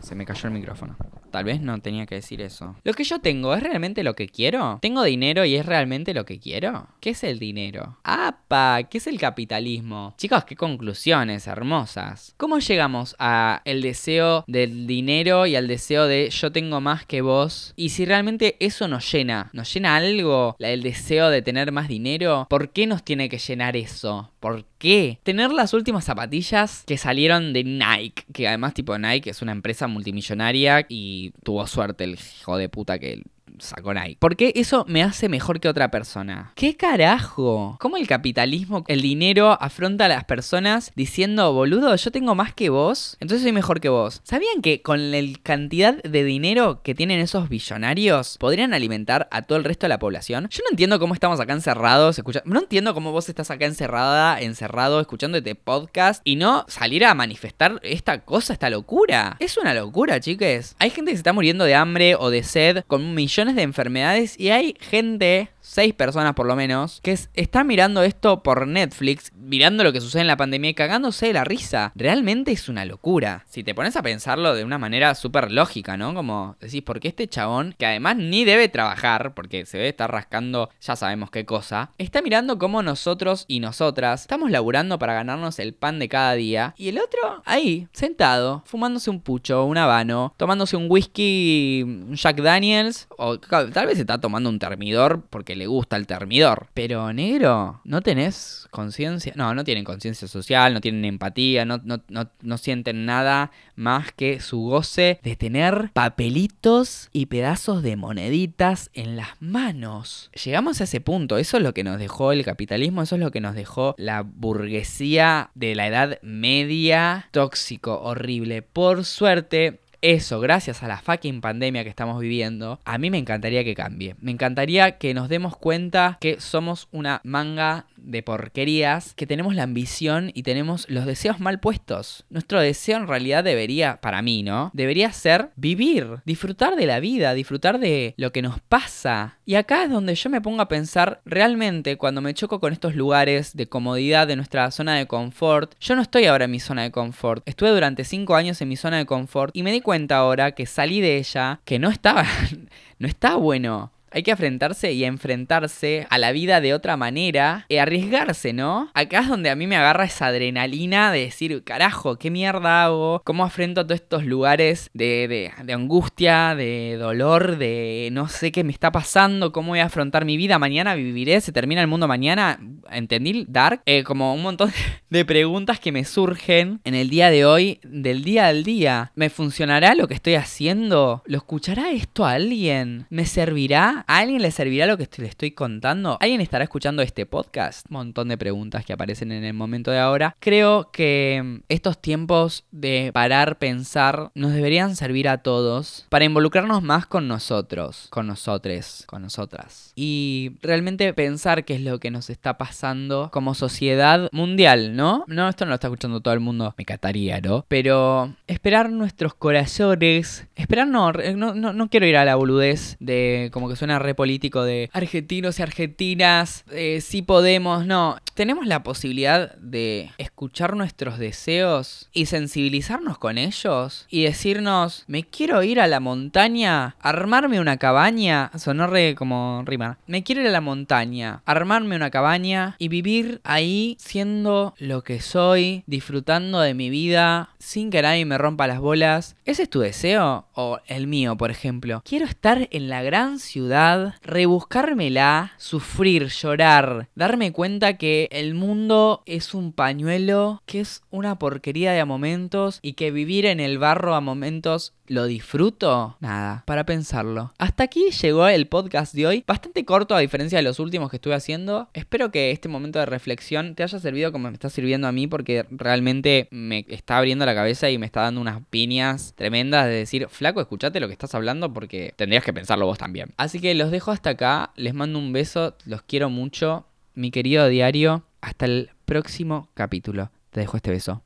Se 0.00 0.14
me 0.14 0.24
cayó 0.24 0.48
el 0.48 0.54
micrófono. 0.54 0.96
Tal 1.30 1.44
vez 1.44 1.60
no 1.60 1.78
tenía 1.80 2.06
que 2.06 2.14
decir 2.14 2.40
eso. 2.40 2.76
¿Lo 2.84 2.94
que 2.94 3.04
yo 3.04 3.20
tengo 3.20 3.54
es 3.54 3.62
realmente 3.62 4.02
lo 4.02 4.14
que 4.14 4.28
quiero? 4.28 4.78
¿Tengo 4.80 5.02
dinero 5.02 5.44
y 5.44 5.56
es 5.56 5.66
realmente 5.66 6.14
lo 6.14 6.24
que 6.24 6.38
quiero? 6.38 6.86
¿Qué 7.00 7.10
es 7.10 7.22
el 7.22 7.38
dinero? 7.38 7.98
¡Apa! 8.02 8.82
¿Qué 8.84 8.98
es 8.98 9.06
el 9.06 9.18
capitalismo? 9.18 10.14
Chicos, 10.16 10.44
qué 10.44 10.56
conclusiones 10.56 11.46
hermosas. 11.46 12.34
¿Cómo 12.38 12.58
llegamos 12.58 13.14
a 13.18 13.60
el 13.64 13.82
deseo 13.82 14.44
del 14.46 14.86
dinero 14.86 15.46
y 15.46 15.56
al 15.56 15.68
deseo 15.68 16.06
de 16.06 16.30
yo 16.30 16.50
tengo 16.50 16.80
más 16.80 17.04
que 17.04 17.20
vos? 17.20 17.74
Y 17.76 17.90
si 17.90 18.04
realmente 18.06 18.56
eso 18.60 18.88
nos 18.88 19.10
llena, 19.12 19.50
¿nos 19.52 19.72
llena 19.72 19.96
algo? 19.96 20.56
¿El 20.58 20.82
deseo 20.82 21.28
de 21.28 21.42
tener 21.42 21.72
más 21.72 21.88
dinero? 21.88 22.46
¿Por 22.48 22.70
qué 22.70 22.86
nos 22.86 23.04
tiene 23.04 23.28
que 23.28 23.38
llenar 23.38 23.76
eso? 23.76 24.30
¿Por 24.40 24.64
qué? 24.78 25.18
Tener 25.24 25.52
las 25.52 25.74
últimas 25.74 26.04
zapatillas 26.04 26.84
que 26.86 26.96
salieron 26.96 27.52
de 27.52 27.64
Nike, 27.64 28.24
que 28.32 28.48
además 28.48 28.74
tipo 28.74 28.96
Nike 28.96 29.30
es 29.30 29.42
una 29.42 29.52
empresa 29.52 29.87
multimillonaria 29.88 30.86
y 30.88 31.32
tuvo 31.42 31.66
suerte 31.66 32.04
el 32.04 32.14
hijo 32.14 32.56
de 32.56 32.68
puta 32.68 32.98
que 32.98 33.22
sacó 33.60 33.94
Nike. 33.94 34.16
Porque 34.20 34.52
eso 34.56 34.84
me 34.88 35.02
hace 35.02 35.28
mejor 35.28 35.60
que 35.60 35.68
otra 35.68 35.90
persona. 35.90 36.52
¿Qué 36.54 36.76
carajo? 36.76 37.76
¿Cómo 37.80 37.96
el 37.96 38.06
capitalismo, 38.06 38.84
el 38.88 39.00
dinero 39.00 39.56
afronta 39.60 40.06
a 40.06 40.08
las 40.08 40.24
personas 40.24 40.92
diciendo, 40.94 41.52
boludo, 41.52 41.94
yo 41.96 42.10
tengo 42.10 42.34
más 42.34 42.54
que 42.54 42.70
vos, 42.70 43.16
entonces 43.20 43.42
soy 43.42 43.52
mejor 43.52 43.80
que 43.80 43.88
vos? 43.88 44.20
¿Sabían 44.24 44.62
que 44.62 44.82
con 44.82 45.10
la 45.10 45.18
cantidad 45.42 46.02
de 46.02 46.24
dinero 46.24 46.82
que 46.82 46.94
tienen 46.94 47.20
esos 47.20 47.48
billonarios 47.48 48.36
podrían 48.38 48.74
alimentar 48.74 49.28
a 49.30 49.42
todo 49.42 49.58
el 49.58 49.64
resto 49.64 49.86
de 49.86 49.90
la 49.90 49.98
población? 49.98 50.48
Yo 50.50 50.62
no 50.64 50.70
entiendo 50.70 50.98
cómo 50.98 51.14
estamos 51.14 51.40
acá 51.40 51.52
encerrados, 51.52 52.18
escuchando... 52.18 52.48
no 52.50 52.60
entiendo 52.60 52.94
cómo 52.94 53.12
vos 53.12 53.28
estás 53.28 53.50
acá 53.50 53.66
encerrada, 53.66 54.40
encerrado, 54.40 55.00
escuchando 55.00 55.38
este 55.38 55.54
podcast 55.54 56.20
y 56.24 56.36
no 56.36 56.64
salir 56.68 57.04
a 57.04 57.14
manifestar 57.14 57.80
esta 57.82 58.20
cosa, 58.20 58.52
esta 58.52 58.70
locura. 58.70 59.36
Es 59.40 59.56
una 59.56 59.74
locura, 59.74 60.20
chiques. 60.20 60.76
Hay 60.78 60.90
gente 60.90 61.10
que 61.10 61.16
se 61.16 61.20
está 61.20 61.32
muriendo 61.32 61.64
de 61.64 61.74
hambre 61.74 62.14
o 62.14 62.30
de 62.30 62.42
sed 62.42 62.84
con 62.86 63.02
un 63.02 63.14
millón 63.14 63.47
de 63.54 63.62
enfermedades 63.62 64.38
y 64.38 64.50
hay 64.50 64.76
gente 64.80 65.50
seis 65.68 65.92
personas 65.92 66.32
por 66.32 66.46
lo 66.46 66.56
menos, 66.56 67.00
que 67.02 67.12
están 67.34 67.66
mirando 67.66 68.02
esto 68.02 68.42
por 68.42 68.66
Netflix, 68.66 69.32
mirando 69.34 69.84
lo 69.84 69.92
que 69.92 70.00
sucede 70.00 70.22
en 70.22 70.26
la 70.26 70.38
pandemia 70.38 70.70
y 70.70 70.74
cagándose 70.74 71.26
de 71.26 71.34
la 71.34 71.44
risa. 71.44 71.92
Realmente 71.94 72.52
es 72.52 72.70
una 72.70 72.86
locura. 72.86 73.44
Si 73.50 73.62
te 73.62 73.74
pones 73.74 73.94
a 73.94 74.02
pensarlo 74.02 74.54
de 74.54 74.64
una 74.64 74.78
manera 74.78 75.14
súper 75.14 75.52
lógica, 75.52 75.98
¿no? 75.98 76.14
Como 76.14 76.56
decís, 76.58 76.82
porque 76.82 77.08
este 77.08 77.28
chabón, 77.28 77.74
que 77.78 77.84
además 77.84 78.16
ni 78.16 78.46
debe 78.46 78.70
trabajar, 78.70 79.34
porque 79.34 79.66
se 79.66 79.76
debe 79.76 79.90
estar 79.90 80.10
rascando 80.10 80.70
ya 80.80 80.96
sabemos 80.96 81.30
qué 81.30 81.44
cosa, 81.44 81.90
está 81.98 82.22
mirando 82.22 82.58
cómo 82.58 82.82
nosotros 82.82 83.44
y 83.46 83.60
nosotras 83.60 84.22
estamos 84.22 84.50
laburando 84.50 84.98
para 84.98 85.12
ganarnos 85.12 85.58
el 85.58 85.74
pan 85.74 85.98
de 85.98 86.08
cada 86.08 86.32
día, 86.32 86.74
y 86.78 86.88
el 86.88 86.98
otro 86.98 87.42
ahí, 87.44 87.88
sentado, 87.92 88.62
fumándose 88.64 89.10
un 89.10 89.20
pucho, 89.20 89.66
un 89.66 89.76
habano, 89.76 90.32
tomándose 90.38 90.78
un 90.78 90.86
whisky, 90.88 91.82
un 91.84 92.14
Jack 92.14 92.40
Daniels, 92.40 93.06
o 93.18 93.38
tal 93.38 93.86
vez 93.86 93.98
está 93.98 94.18
tomando 94.18 94.48
un 94.48 94.58
termidor 94.58 95.26
porque 95.28 95.57
le 95.58 95.66
gusta 95.66 95.96
el 95.96 96.06
termidor. 96.06 96.68
Pero 96.74 97.12
negro, 97.12 97.80
¿no 97.84 98.00
tenés 98.00 98.66
conciencia? 98.70 99.32
No, 99.36 99.54
no 99.54 99.64
tienen 99.64 99.84
conciencia 99.84 100.28
social, 100.28 100.72
no 100.72 100.80
tienen 100.80 101.04
empatía, 101.04 101.64
no, 101.64 101.80
no, 101.84 102.02
no, 102.08 102.30
no 102.40 102.58
sienten 102.58 103.04
nada 103.04 103.50
más 103.76 104.12
que 104.12 104.40
su 104.40 104.60
goce 104.60 105.20
de 105.22 105.36
tener 105.36 105.90
papelitos 105.92 107.08
y 107.12 107.26
pedazos 107.26 107.82
de 107.82 107.96
moneditas 107.96 108.90
en 108.94 109.16
las 109.16 109.30
manos. 109.40 110.30
Llegamos 110.44 110.80
a 110.80 110.84
ese 110.84 111.00
punto, 111.00 111.38
eso 111.38 111.56
es 111.56 111.62
lo 111.62 111.74
que 111.74 111.84
nos 111.84 111.98
dejó 111.98 112.32
el 112.32 112.44
capitalismo, 112.44 113.02
eso 113.02 113.16
es 113.16 113.20
lo 113.20 113.30
que 113.30 113.40
nos 113.40 113.54
dejó 113.54 113.94
la 113.98 114.22
burguesía 114.22 115.50
de 115.54 115.74
la 115.74 115.86
edad 115.86 116.18
media, 116.22 117.28
tóxico, 117.32 118.00
horrible. 118.00 118.62
Por 118.62 119.04
suerte, 119.04 119.80
eso, 120.00 120.40
gracias 120.40 120.82
a 120.82 120.88
la 120.88 120.98
fucking 120.98 121.40
pandemia 121.40 121.84
que 121.84 121.90
estamos 121.90 122.20
viviendo, 122.20 122.80
a 122.84 122.98
mí 122.98 123.10
me 123.10 123.18
encantaría 123.18 123.64
que 123.64 123.74
cambie. 123.74 124.14
Me 124.20 124.30
encantaría 124.30 124.98
que 124.98 125.14
nos 125.14 125.28
demos 125.28 125.56
cuenta 125.56 126.18
que 126.20 126.40
somos 126.40 126.88
una 126.92 127.20
manga 127.24 127.86
de 128.08 128.22
porquerías, 128.22 129.14
que 129.14 129.26
tenemos 129.26 129.54
la 129.54 129.62
ambición 129.62 130.30
y 130.34 130.42
tenemos 130.42 130.88
los 130.88 131.06
deseos 131.06 131.40
mal 131.40 131.60
puestos. 131.60 132.24
Nuestro 132.30 132.60
deseo 132.60 132.96
en 132.96 133.06
realidad 133.06 133.44
debería, 133.44 134.00
para 134.00 134.22
mí, 134.22 134.42
¿no? 134.42 134.70
Debería 134.72 135.12
ser 135.12 135.50
vivir, 135.56 136.20
disfrutar 136.24 136.76
de 136.76 136.86
la 136.86 137.00
vida, 137.00 137.34
disfrutar 137.34 137.78
de 137.78 138.14
lo 138.16 138.32
que 138.32 138.42
nos 138.42 138.60
pasa. 138.60 139.38
Y 139.44 139.54
acá 139.54 139.84
es 139.84 139.90
donde 139.90 140.14
yo 140.14 140.30
me 140.30 140.40
pongo 140.40 140.62
a 140.62 140.68
pensar 140.68 141.20
realmente 141.24 141.96
cuando 141.96 142.20
me 142.20 142.34
choco 142.34 142.60
con 142.60 142.72
estos 142.72 142.94
lugares 142.94 143.56
de 143.56 143.68
comodidad 143.68 144.26
de 144.26 144.36
nuestra 144.36 144.70
zona 144.70 144.96
de 144.96 145.06
confort. 145.06 145.74
Yo 145.80 145.94
no 145.94 146.02
estoy 146.02 146.24
ahora 146.24 146.46
en 146.46 146.50
mi 146.50 146.60
zona 146.60 146.82
de 146.82 146.90
confort. 146.90 147.42
Estuve 147.46 147.70
durante 147.70 148.04
cinco 148.04 148.34
años 148.34 148.60
en 148.60 148.68
mi 148.68 148.76
zona 148.76 148.98
de 148.98 149.06
confort 149.06 149.56
y 149.56 149.62
me 149.62 149.72
di 149.72 149.80
cuenta 149.80 150.16
ahora 150.16 150.52
que 150.52 150.66
salí 150.66 151.00
de 151.00 151.18
ella, 151.18 151.60
que 151.64 151.78
no 151.78 151.90
estaba, 151.90 152.24
no 152.98 153.08
está 153.08 153.36
bueno. 153.36 153.92
Hay 154.10 154.22
que 154.22 154.30
enfrentarse 154.30 154.92
y 154.92 155.04
enfrentarse 155.04 156.06
a 156.10 156.18
la 156.18 156.32
vida 156.32 156.60
de 156.60 156.74
otra 156.74 156.96
manera 156.96 157.66
y 157.68 157.76
arriesgarse, 157.76 158.52
¿no? 158.52 158.90
Acá 158.94 159.20
es 159.20 159.28
donde 159.28 159.50
a 159.50 159.56
mí 159.56 159.66
me 159.66 159.76
agarra 159.76 160.04
esa 160.04 160.26
adrenalina 160.26 161.12
de 161.12 161.20
decir, 161.20 161.62
carajo, 161.64 162.16
¿qué 162.16 162.30
mierda 162.30 162.84
hago? 162.84 163.22
¿Cómo 163.24 163.44
afrento 163.44 163.84
todos 163.84 164.00
estos 164.00 164.24
lugares 164.24 164.90
de, 164.94 165.52
de, 165.62 165.72
angustia, 165.72 166.54
de 166.54 166.96
dolor, 166.98 167.58
de 167.58 168.08
no 168.12 168.28
sé 168.28 168.52
qué 168.52 168.64
me 168.64 168.72
está 168.72 168.92
pasando? 168.92 169.52
¿Cómo 169.52 169.68
voy 169.68 169.80
a 169.80 169.86
afrontar 169.86 170.24
mi 170.24 170.36
vida? 170.36 170.58
¿Mañana 170.58 170.94
viviré? 170.94 171.40
¿Se 171.40 171.52
termina 171.52 171.80
el 171.80 171.86
mundo 171.86 172.08
mañana? 172.08 172.58
¿Entendí? 172.90 173.44
Dark. 173.48 173.82
Eh, 173.86 174.04
como 174.04 174.34
un 174.34 174.42
montón 174.42 174.72
de 175.10 175.24
preguntas 175.24 175.80
que 175.80 175.92
me 175.92 176.04
surgen 176.04 176.80
en 176.84 176.94
el 176.94 177.10
día 177.10 177.30
de 177.30 177.44
hoy, 177.44 177.80
del 177.82 178.24
día 178.24 178.46
al 178.46 178.64
día. 178.64 179.12
¿Me 179.14 179.30
funcionará 179.30 179.94
lo 179.94 180.08
que 180.08 180.14
estoy 180.14 180.34
haciendo? 180.34 181.22
¿Lo 181.26 181.36
escuchará 181.36 181.90
esto 181.90 182.24
a 182.24 182.32
alguien? 182.32 183.06
¿Me 183.10 183.26
servirá? 183.26 183.97
¿A 184.06 184.18
alguien 184.18 184.42
le 184.42 184.50
servirá 184.50 184.86
lo 184.86 184.96
que 184.96 185.08
le 185.18 185.26
estoy 185.26 185.50
contando? 185.50 186.18
¿Alguien 186.20 186.40
estará 186.40 186.64
escuchando 186.64 187.02
este 187.02 187.26
podcast? 187.26 187.86
Un 187.90 187.96
montón 187.96 188.28
de 188.28 188.38
preguntas 188.38 188.84
que 188.84 188.92
aparecen 188.92 189.32
en 189.32 189.44
el 189.44 189.54
momento 189.54 189.90
de 189.90 189.98
ahora. 189.98 190.36
Creo 190.40 190.90
que 190.92 191.42
mm, 191.42 191.56
estos 191.68 192.00
tiempos 192.00 192.64
de 192.70 193.10
parar, 193.12 193.58
pensar, 193.58 194.30
nos 194.34 194.52
deberían 194.52 194.96
servir 194.96 195.28
a 195.28 195.38
todos 195.38 196.06
para 196.08 196.24
involucrarnos 196.24 196.82
más 196.82 197.06
con 197.06 197.28
nosotros, 197.28 198.08
con 198.10 198.26
nosotres, 198.26 199.04
con 199.06 199.22
nosotras. 199.22 199.92
Y 199.96 200.52
realmente 200.62 201.12
pensar 201.14 201.64
qué 201.64 201.74
es 201.74 201.80
lo 201.80 201.98
que 201.98 202.10
nos 202.10 202.30
está 202.30 202.58
pasando 202.58 203.30
como 203.32 203.54
sociedad 203.54 204.28
mundial, 204.32 204.96
¿no? 204.96 205.24
No, 205.26 205.48
esto 205.48 205.64
no 205.64 205.70
lo 205.70 205.74
está 205.76 205.88
escuchando 205.88 206.20
todo 206.20 206.34
el 206.34 206.40
mundo. 206.40 206.74
Me 206.76 206.84
cataría, 206.84 207.40
¿no? 207.40 207.64
Pero 207.68 208.34
esperar 208.46 208.90
nuestros 208.90 209.34
corazones. 209.34 210.46
Esperar 210.56 210.86
no, 210.86 211.12
no, 211.12 211.54
no, 211.54 211.72
no 211.72 211.88
quiero 211.88 212.06
ir 212.06 212.16
a 212.16 212.24
la 212.24 212.36
boludez 212.36 212.96
de 213.00 213.50
como 213.52 213.68
que 213.68 213.76
suena 213.76 213.87
re 213.98 214.14
político 214.14 214.64
de 214.64 214.90
argentinos 214.92 215.58
y 215.58 215.62
argentinas, 215.62 216.64
eh, 216.72 217.00
si 217.00 217.22
podemos, 217.22 217.86
no. 217.86 218.18
Tenemos 218.34 218.66
la 218.66 218.82
posibilidad 218.82 219.56
de 219.56 220.10
escuchar 220.18 220.76
nuestros 220.76 221.18
deseos 221.18 222.08
y 222.12 222.26
sensibilizarnos 222.26 223.18
con 223.18 223.38
ellos 223.38 224.06
y 224.08 224.24
decirnos, 224.24 225.04
me 225.06 225.24
quiero 225.24 225.62
ir 225.62 225.80
a 225.80 225.86
la 225.86 226.00
montaña, 226.00 226.96
armarme 227.00 227.60
una 227.60 227.78
cabaña, 227.78 228.50
sonó 228.56 228.86
re 228.86 229.14
como 229.14 229.62
rima, 229.64 229.98
me 230.06 230.22
quiero 230.22 230.42
ir 230.42 230.48
a 230.48 230.52
la 230.52 230.60
montaña, 230.60 231.42
armarme 231.46 231.96
una 231.96 232.10
cabaña 232.10 232.76
y 232.78 232.88
vivir 232.88 233.40
ahí 233.44 233.96
siendo 233.98 234.74
lo 234.78 235.02
que 235.02 235.20
soy, 235.20 235.82
disfrutando 235.86 236.60
de 236.60 236.74
mi 236.74 236.90
vida 236.90 237.50
sin 237.58 237.90
que 237.90 238.02
nadie 238.02 238.24
me 238.24 238.38
rompa 238.38 238.66
las 238.66 238.80
bolas. 238.80 239.36
¿Ese 239.44 239.64
es 239.64 239.70
tu 239.70 239.80
deseo? 239.80 240.46
O 240.54 240.78
el 240.86 241.06
mío, 241.06 241.36
por 241.36 241.50
ejemplo. 241.50 242.02
Quiero 242.04 242.24
estar 242.24 242.68
en 242.70 242.88
la 242.88 243.02
gran 243.02 243.38
ciudad 243.38 243.77
rebuscármela, 244.22 245.52
sufrir, 245.56 246.28
llorar, 246.28 247.08
darme 247.14 247.52
cuenta 247.52 247.96
que 247.96 248.28
el 248.32 248.54
mundo 248.54 249.22
es 249.26 249.54
un 249.54 249.72
pañuelo, 249.72 250.62
que 250.66 250.80
es 250.80 251.02
una 251.10 251.38
porquería 251.38 251.92
de 251.92 252.04
momentos 252.04 252.78
y 252.82 252.94
que 252.94 253.10
vivir 253.10 253.46
en 253.46 253.60
el 253.60 253.78
barro 253.78 254.14
a 254.14 254.20
momentos 254.20 254.94
¿Lo 255.08 255.24
disfruto? 255.24 256.18
Nada, 256.20 256.64
para 256.66 256.84
pensarlo. 256.84 257.54
Hasta 257.56 257.84
aquí 257.84 258.10
llegó 258.10 258.46
el 258.46 258.66
podcast 258.66 259.14
de 259.14 259.26
hoy, 259.26 259.44
bastante 259.46 259.86
corto 259.86 260.14
a 260.14 260.20
diferencia 260.20 260.58
de 260.58 260.62
los 260.62 260.78
últimos 260.80 261.08
que 261.08 261.16
estuve 261.16 261.34
haciendo. 261.34 261.88
Espero 261.94 262.30
que 262.30 262.50
este 262.50 262.68
momento 262.68 262.98
de 262.98 263.06
reflexión 263.06 263.74
te 263.74 263.82
haya 263.82 263.98
servido 263.98 264.32
como 264.32 264.48
me 264.48 264.54
está 264.54 264.68
sirviendo 264.68 265.08
a 265.08 265.12
mí 265.12 265.26
porque 265.26 265.64
realmente 265.70 266.48
me 266.50 266.84
está 266.88 267.16
abriendo 267.16 267.46
la 267.46 267.54
cabeza 267.54 267.88
y 267.88 267.96
me 267.96 268.04
está 268.04 268.20
dando 268.20 268.42
unas 268.42 268.60
piñas 268.68 269.32
tremendas 269.34 269.86
de 269.86 269.92
decir, 269.92 270.28
flaco, 270.28 270.60
escuchate 270.60 271.00
lo 271.00 271.06
que 271.06 271.14
estás 271.14 271.34
hablando 271.34 271.72
porque 271.72 272.12
tendrías 272.16 272.44
que 272.44 272.52
pensarlo 272.52 272.84
vos 272.84 272.98
también. 272.98 273.32
Así 273.38 273.60
los 273.74 273.90
dejo 273.90 274.10
hasta 274.10 274.30
acá, 274.30 274.72
les 274.76 274.94
mando 274.94 275.18
un 275.18 275.32
beso, 275.32 275.76
los 275.84 276.02
quiero 276.02 276.30
mucho, 276.30 276.86
mi 277.14 277.30
querido 277.30 277.68
diario, 277.68 278.24
hasta 278.40 278.66
el 278.66 278.90
próximo 279.04 279.68
capítulo. 279.74 280.30
Te 280.50 280.60
dejo 280.60 280.76
este 280.76 280.90
beso. 280.90 281.22